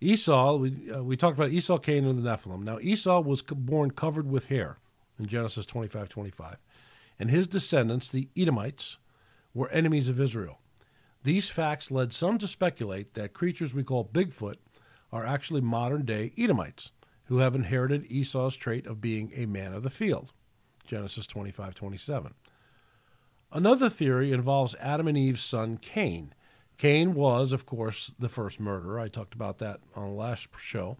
Esau, 0.00 0.56
we 0.56 0.90
uh, 0.90 1.02
we 1.02 1.16
talked 1.16 1.36
about 1.36 1.50
Esau, 1.50 1.78
Cain, 1.78 2.04
and 2.06 2.22
the 2.22 2.28
Nephilim. 2.28 2.62
Now 2.62 2.78
Esau 2.78 3.20
was 3.20 3.42
born 3.42 3.90
covered 3.90 4.30
with 4.30 4.46
hair 4.46 4.78
in 5.20 5.26
Genesis 5.26 5.66
25, 5.66 6.08
25. 6.08 6.56
and 7.18 7.30
his 7.30 7.46
descendants, 7.46 8.10
the 8.10 8.28
Edomites, 8.36 8.96
were 9.52 9.70
enemies 9.70 10.08
of 10.08 10.20
Israel. 10.20 10.58
These 11.22 11.50
facts 11.50 11.90
led 11.90 12.12
some 12.12 12.38
to 12.38 12.48
speculate 12.48 13.14
that 13.14 13.34
creatures 13.34 13.74
we 13.74 13.84
call 13.84 14.04
Bigfoot 14.06 14.56
are 15.12 15.26
actually 15.26 15.60
modern 15.60 16.06
day 16.06 16.32
Edomites 16.38 16.90
who 17.24 17.38
have 17.38 17.54
inherited 17.54 18.10
Esau's 18.10 18.56
trait 18.56 18.86
of 18.86 19.00
being 19.00 19.30
a 19.34 19.46
man 19.46 19.72
of 19.72 19.82
the 19.82 19.90
field. 19.90 20.32
Genesis 20.84 21.26
25 21.26 21.74
27. 21.74 22.34
Another 23.52 23.90
theory 23.90 24.32
involves 24.32 24.74
Adam 24.80 25.06
and 25.06 25.18
Eve's 25.18 25.42
son 25.42 25.76
Cain. 25.76 26.34
Cain 26.78 27.14
was, 27.14 27.52
of 27.52 27.66
course, 27.66 28.12
the 28.18 28.28
first 28.28 28.58
murderer. 28.58 28.98
I 28.98 29.08
talked 29.08 29.34
about 29.34 29.58
that 29.58 29.80
on 29.94 30.08
the 30.08 30.14
last 30.14 30.48
show. 30.58 30.96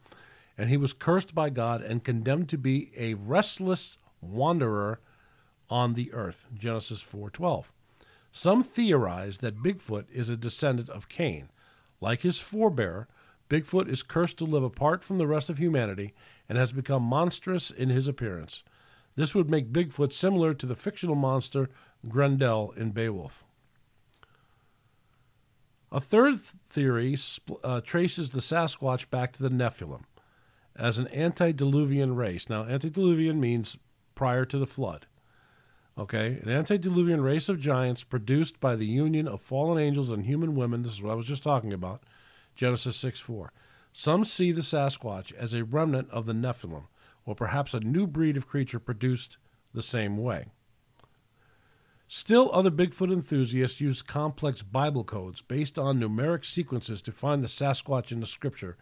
And 0.59 0.68
he 0.68 0.76
was 0.76 0.92
cursed 0.92 1.35
by 1.35 1.48
God 1.48 1.80
and 1.80 2.04
condemned 2.04 2.50
to 2.50 2.59
be 2.59 2.92
a 2.96 3.14
restless 3.14 3.96
wanderer 4.20 5.00
on 5.68 5.94
the 5.94 6.12
earth. 6.12 6.46
Genesis 6.54 7.00
4:12. 7.00 7.72
Some 8.33 8.62
theorize 8.62 9.38
that 9.38 9.62
Bigfoot 9.62 10.09
is 10.11 10.28
a 10.28 10.37
descendant 10.37 10.88
of 10.90 11.09
Cain. 11.09 11.50
Like 12.00 12.20
his 12.20 12.38
forebear, 12.38 13.09
Bigfoot 13.48 13.88
is 13.88 14.02
cursed 14.02 14.38
to 14.38 14.44
live 14.44 14.62
apart 14.62 15.02
from 15.02 15.18
the 15.18 15.26
rest 15.26 15.50
of 15.50 15.59
humanity 15.59 16.14
and 16.48 16.56
has 16.56 16.72
become 16.72 17.02
monstrous 17.02 17.70
in 17.70 17.88
his 17.88 18.06
appearance. 18.06 18.62
This 19.16 19.35
would 19.35 19.50
make 19.50 19.72
Bigfoot 19.72 20.12
similar 20.12 20.54
to 20.54 20.66
the 20.66 20.76
fictional 20.76 21.16
monster 21.16 21.68
Grendel 22.09 22.70
in 22.72 22.92
Beowulf. 22.92 23.44
A 25.92 26.00
third 26.00 26.38
theory 26.38 27.16
uh, 27.64 27.80
traces 27.80 28.30
the 28.30 28.40
Sasquatch 28.40 29.11
back 29.11 29.33
to 29.33 29.42
the 29.42 29.50
Nephilim 29.50 30.04
as 30.76 30.98
an 30.98 31.09
antediluvian 31.09 32.14
race. 32.14 32.48
Now, 32.48 32.62
antediluvian 32.62 33.40
means 33.40 33.76
prior 34.20 34.44
to 34.44 34.59
the 34.59 34.66
flood. 34.66 35.06
Okay, 35.96 36.40
an 36.42 36.50
antediluvian 36.50 37.22
race 37.22 37.48
of 37.48 37.59
giants 37.59 38.04
produced 38.04 38.61
by 38.61 38.76
the 38.76 38.85
union 38.85 39.26
of 39.26 39.40
fallen 39.40 39.83
angels 39.83 40.11
and 40.11 40.26
human 40.26 40.54
women. 40.54 40.83
This 40.83 40.92
is 40.92 41.00
what 41.00 41.12
I 41.12 41.14
was 41.14 41.24
just 41.24 41.42
talking 41.42 41.72
about. 41.72 42.02
Genesis 42.54 42.98
6 42.98 43.18
4. 43.18 43.50
Some 43.94 44.26
see 44.26 44.52
the 44.52 44.61
Sasquatch 44.61 45.33
as 45.33 45.54
a 45.54 45.64
remnant 45.64 46.11
of 46.11 46.26
the 46.26 46.35
Nephilim, 46.35 46.83
or 47.24 47.35
perhaps 47.35 47.72
a 47.72 47.80
new 47.80 48.06
breed 48.06 48.37
of 48.37 48.46
creature 48.46 48.78
produced 48.78 49.38
the 49.72 49.83
same 49.83 50.18
way. 50.18 50.48
Still, 52.06 52.50
other 52.52 52.70
Bigfoot 52.70 53.11
enthusiasts 53.11 53.80
use 53.80 54.02
complex 54.02 54.62
Bible 54.62 55.04
codes 55.04 55.40
based 55.40 55.78
on 55.78 55.98
numeric 55.98 56.44
sequences 56.44 57.00
to 57.00 57.11
find 57.11 57.42
the 57.42 57.48
Sasquatch 57.48 58.12
in 58.12 58.20
the 58.20 58.26
scripture. 58.26 58.76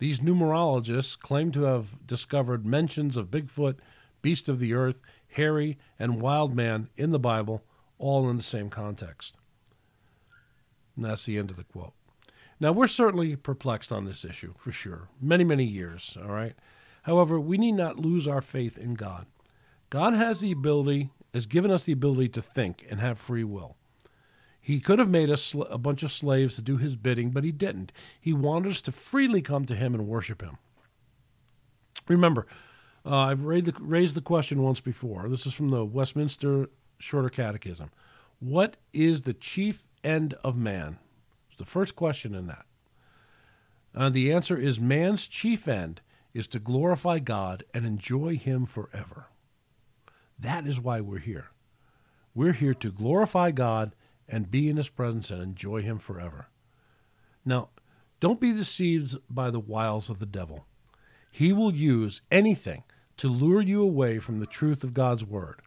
These 0.00 0.18
numerologists 0.20 1.18
claim 1.18 1.50
to 1.52 1.62
have 1.62 2.06
discovered 2.06 2.66
mentions 2.66 3.16
of 3.16 3.30
Bigfoot, 3.30 3.76
beast 4.26 4.48
of 4.48 4.58
the 4.58 4.74
earth, 4.74 5.00
hairy, 5.28 5.78
and 6.00 6.20
wild 6.20 6.52
man 6.52 6.88
in 6.96 7.12
the 7.12 7.18
Bible, 7.20 7.62
all 7.96 8.28
in 8.28 8.36
the 8.36 8.42
same 8.42 8.68
context. 8.68 9.36
And 10.96 11.04
that's 11.04 11.24
the 11.26 11.38
end 11.38 11.48
of 11.48 11.56
the 11.56 11.62
quote. 11.62 11.92
Now, 12.58 12.72
we're 12.72 12.88
certainly 12.88 13.36
perplexed 13.36 13.92
on 13.92 14.04
this 14.04 14.24
issue, 14.24 14.54
for 14.58 14.72
sure. 14.72 15.06
Many, 15.20 15.44
many 15.44 15.62
years, 15.62 16.18
all 16.20 16.32
right? 16.32 16.56
However, 17.02 17.38
we 17.38 17.56
need 17.56 17.76
not 17.76 18.00
lose 18.00 18.26
our 18.26 18.40
faith 18.40 18.76
in 18.76 18.94
God. 18.94 19.26
God 19.90 20.14
has 20.14 20.40
the 20.40 20.50
ability, 20.50 21.10
has 21.32 21.46
given 21.46 21.70
us 21.70 21.84
the 21.84 21.92
ability 21.92 22.30
to 22.30 22.42
think 22.42 22.84
and 22.90 22.98
have 22.98 23.20
free 23.20 23.44
will. 23.44 23.76
He 24.60 24.80
could 24.80 24.98
have 24.98 25.08
made 25.08 25.30
us 25.30 25.54
a 25.70 25.78
bunch 25.78 26.02
of 26.02 26.10
slaves 26.10 26.56
to 26.56 26.62
do 26.62 26.78
his 26.78 26.96
bidding, 26.96 27.30
but 27.30 27.44
he 27.44 27.52
didn't. 27.52 27.92
He 28.20 28.32
wanted 28.32 28.72
us 28.72 28.80
to 28.80 28.90
freely 28.90 29.40
come 29.40 29.66
to 29.66 29.76
him 29.76 29.94
and 29.94 30.08
worship 30.08 30.42
him. 30.42 30.58
Remember, 32.08 32.48
uh, 33.06 33.16
I've 33.16 33.44
raised 33.44 33.66
the, 33.66 33.74
raised 33.80 34.14
the 34.14 34.20
question 34.20 34.62
once 34.62 34.80
before. 34.80 35.28
This 35.28 35.46
is 35.46 35.54
from 35.54 35.70
the 35.70 35.84
Westminster 35.84 36.68
Shorter 36.98 37.28
Catechism. 37.28 37.90
What 38.40 38.76
is 38.92 39.22
the 39.22 39.34
chief 39.34 39.86
end 40.02 40.34
of 40.42 40.56
man? 40.56 40.98
It's 41.48 41.58
the 41.58 41.64
first 41.64 41.94
question 41.94 42.34
in 42.34 42.48
that. 42.48 42.66
Uh, 43.94 44.10
the 44.10 44.32
answer 44.32 44.56
is 44.58 44.80
man's 44.80 45.26
chief 45.26 45.68
end 45.68 46.00
is 46.34 46.48
to 46.48 46.58
glorify 46.58 47.18
God 47.18 47.64
and 47.72 47.86
enjoy 47.86 48.36
him 48.36 48.66
forever. 48.66 49.28
That 50.38 50.66
is 50.66 50.80
why 50.80 51.00
we're 51.00 51.18
here. 51.18 51.46
We're 52.34 52.52
here 52.52 52.74
to 52.74 52.90
glorify 52.90 53.52
God 53.52 53.94
and 54.28 54.50
be 54.50 54.68
in 54.68 54.76
his 54.76 54.88
presence 54.88 55.30
and 55.30 55.40
enjoy 55.40 55.80
him 55.80 55.98
forever. 55.98 56.48
Now, 57.44 57.70
don't 58.20 58.40
be 58.40 58.52
deceived 58.52 59.16
by 59.30 59.50
the 59.50 59.60
wiles 59.60 60.10
of 60.10 60.18
the 60.18 60.26
devil. 60.26 60.66
He 61.30 61.52
will 61.52 61.72
use 61.72 62.20
anything 62.30 62.82
to 63.18 63.28
lure 63.28 63.62
you 63.62 63.82
away 63.82 64.18
from 64.18 64.40
the 64.40 64.46
truth 64.46 64.84
of 64.84 64.94
God's 64.94 65.24
word. 65.24 65.60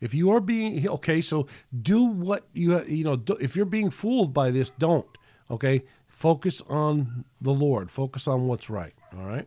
If 0.00 0.14
you 0.14 0.30
are 0.30 0.40
being 0.40 0.88
okay, 0.88 1.20
so 1.20 1.46
do 1.82 2.02
what 2.02 2.46
you 2.54 2.82
you 2.84 3.04
know. 3.04 3.16
Do, 3.16 3.34
if 3.34 3.54
you're 3.54 3.66
being 3.66 3.90
fooled 3.90 4.32
by 4.32 4.50
this, 4.50 4.70
don't. 4.78 5.06
Okay, 5.50 5.82
focus 6.08 6.62
on 6.68 7.24
the 7.40 7.52
Lord. 7.52 7.90
Focus 7.90 8.26
on 8.26 8.46
what's 8.46 8.70
right. 8.70 8.94
All 9.16 9.26
right. 9.26 9.46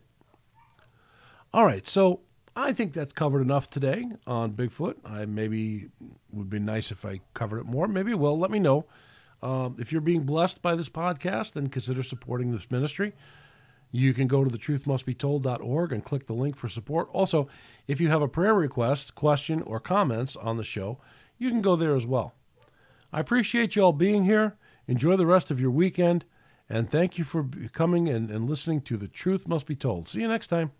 All 1.53 1.65
right. 1.65 1.87
So 1.87 2.21
I 2.55 2.71
think 2.73 2.93
that's 2.93 3.13
covered 3.13 3.41
enough 3.41 3.69
today 3.69 4.05
on 4.27 4.53
Bigfoot. 4.53 4.95
I 5.03 5.25
maybe 5.25 5.89
would 6.31 6.49
be 6.49 6.59
nice 6.59 6.91
if 6.91 7.03
I 7.05 7.21
covered 7.33 7.59
it 7.59 7.65
more. 7.65 7.87
Maybe 7.87 8.13
will. 8.13 8.37
Let 8.37 8.51
me 8.51 8.59
know. 8.59 8.85
Um, 9.41 9.75
if 9.79 9.91
you're 9.91 10.01
being 10.01 10.23
blessed 10.23 10.61
by 10.61 10.75
this 10.75 10.87
podcast, 10.87 11.53
then 11.53 11.67
consider 11.67 12.03
supporting 12.03 12.51
this 12.51 12.69
ministry. 12.71 13.13
You 13.95 14.15
can 14.15 14.25
go 14.25 14.43
to 14.43 14.49
thetruthmustbetold.org 14.49 15.93
and 15.93 16.03
click 16.03 16.25
the 16.25 16.33
link 16.33 16.57
for 16.57 16.67
support. 16.67 17.09
Also, 17.13 17.47
if 17.87 18.01
you 18.01 18.09
have 18.09 18.23
a 18.23 18.27
prayer 18.27 18.55
request, 18.55 19.13
question, 19.13 19.61
or 19.61 19.79
comments 19.79 20.35
on 20.35 20.57
the 20.57 20.63
show, 20.63 20.97
you 21.37 21.51
can 21.51 21.61
go 21.61 21.75
there 21.75 21.95
as 21.95 22.07
well. 22.07 22.33
I 23.13 23.19
appreciate 23.19 23.75
you 23.75 23.83
all 23.83 23.93
being 23.93 24.25
here. 24.25 24.57
Enjoy 24.87 25.15
the 25.15 25.27
rest 25.27 25.51
of 25.51 25.61
your 25.61 25.69
weekend, 25.69 26.25
and 26.67 26.89
thank 26.89 27.19
you 27.19 27.23
for 27.23 27.47
coming 27.71 28.09
and, 28.09 28.31
and 28.31 28.49
listening 28.49 28.81
to 28.81 28.97
The 28.97 29.07
Truth 29.07 29.47
Must 29.47 29.67
Be 29.67 29.75
Told. 29.75 30.09
See 30.09 30.21
you 30.21 30.27
next 30.27 30.47
time. 30.47 30.71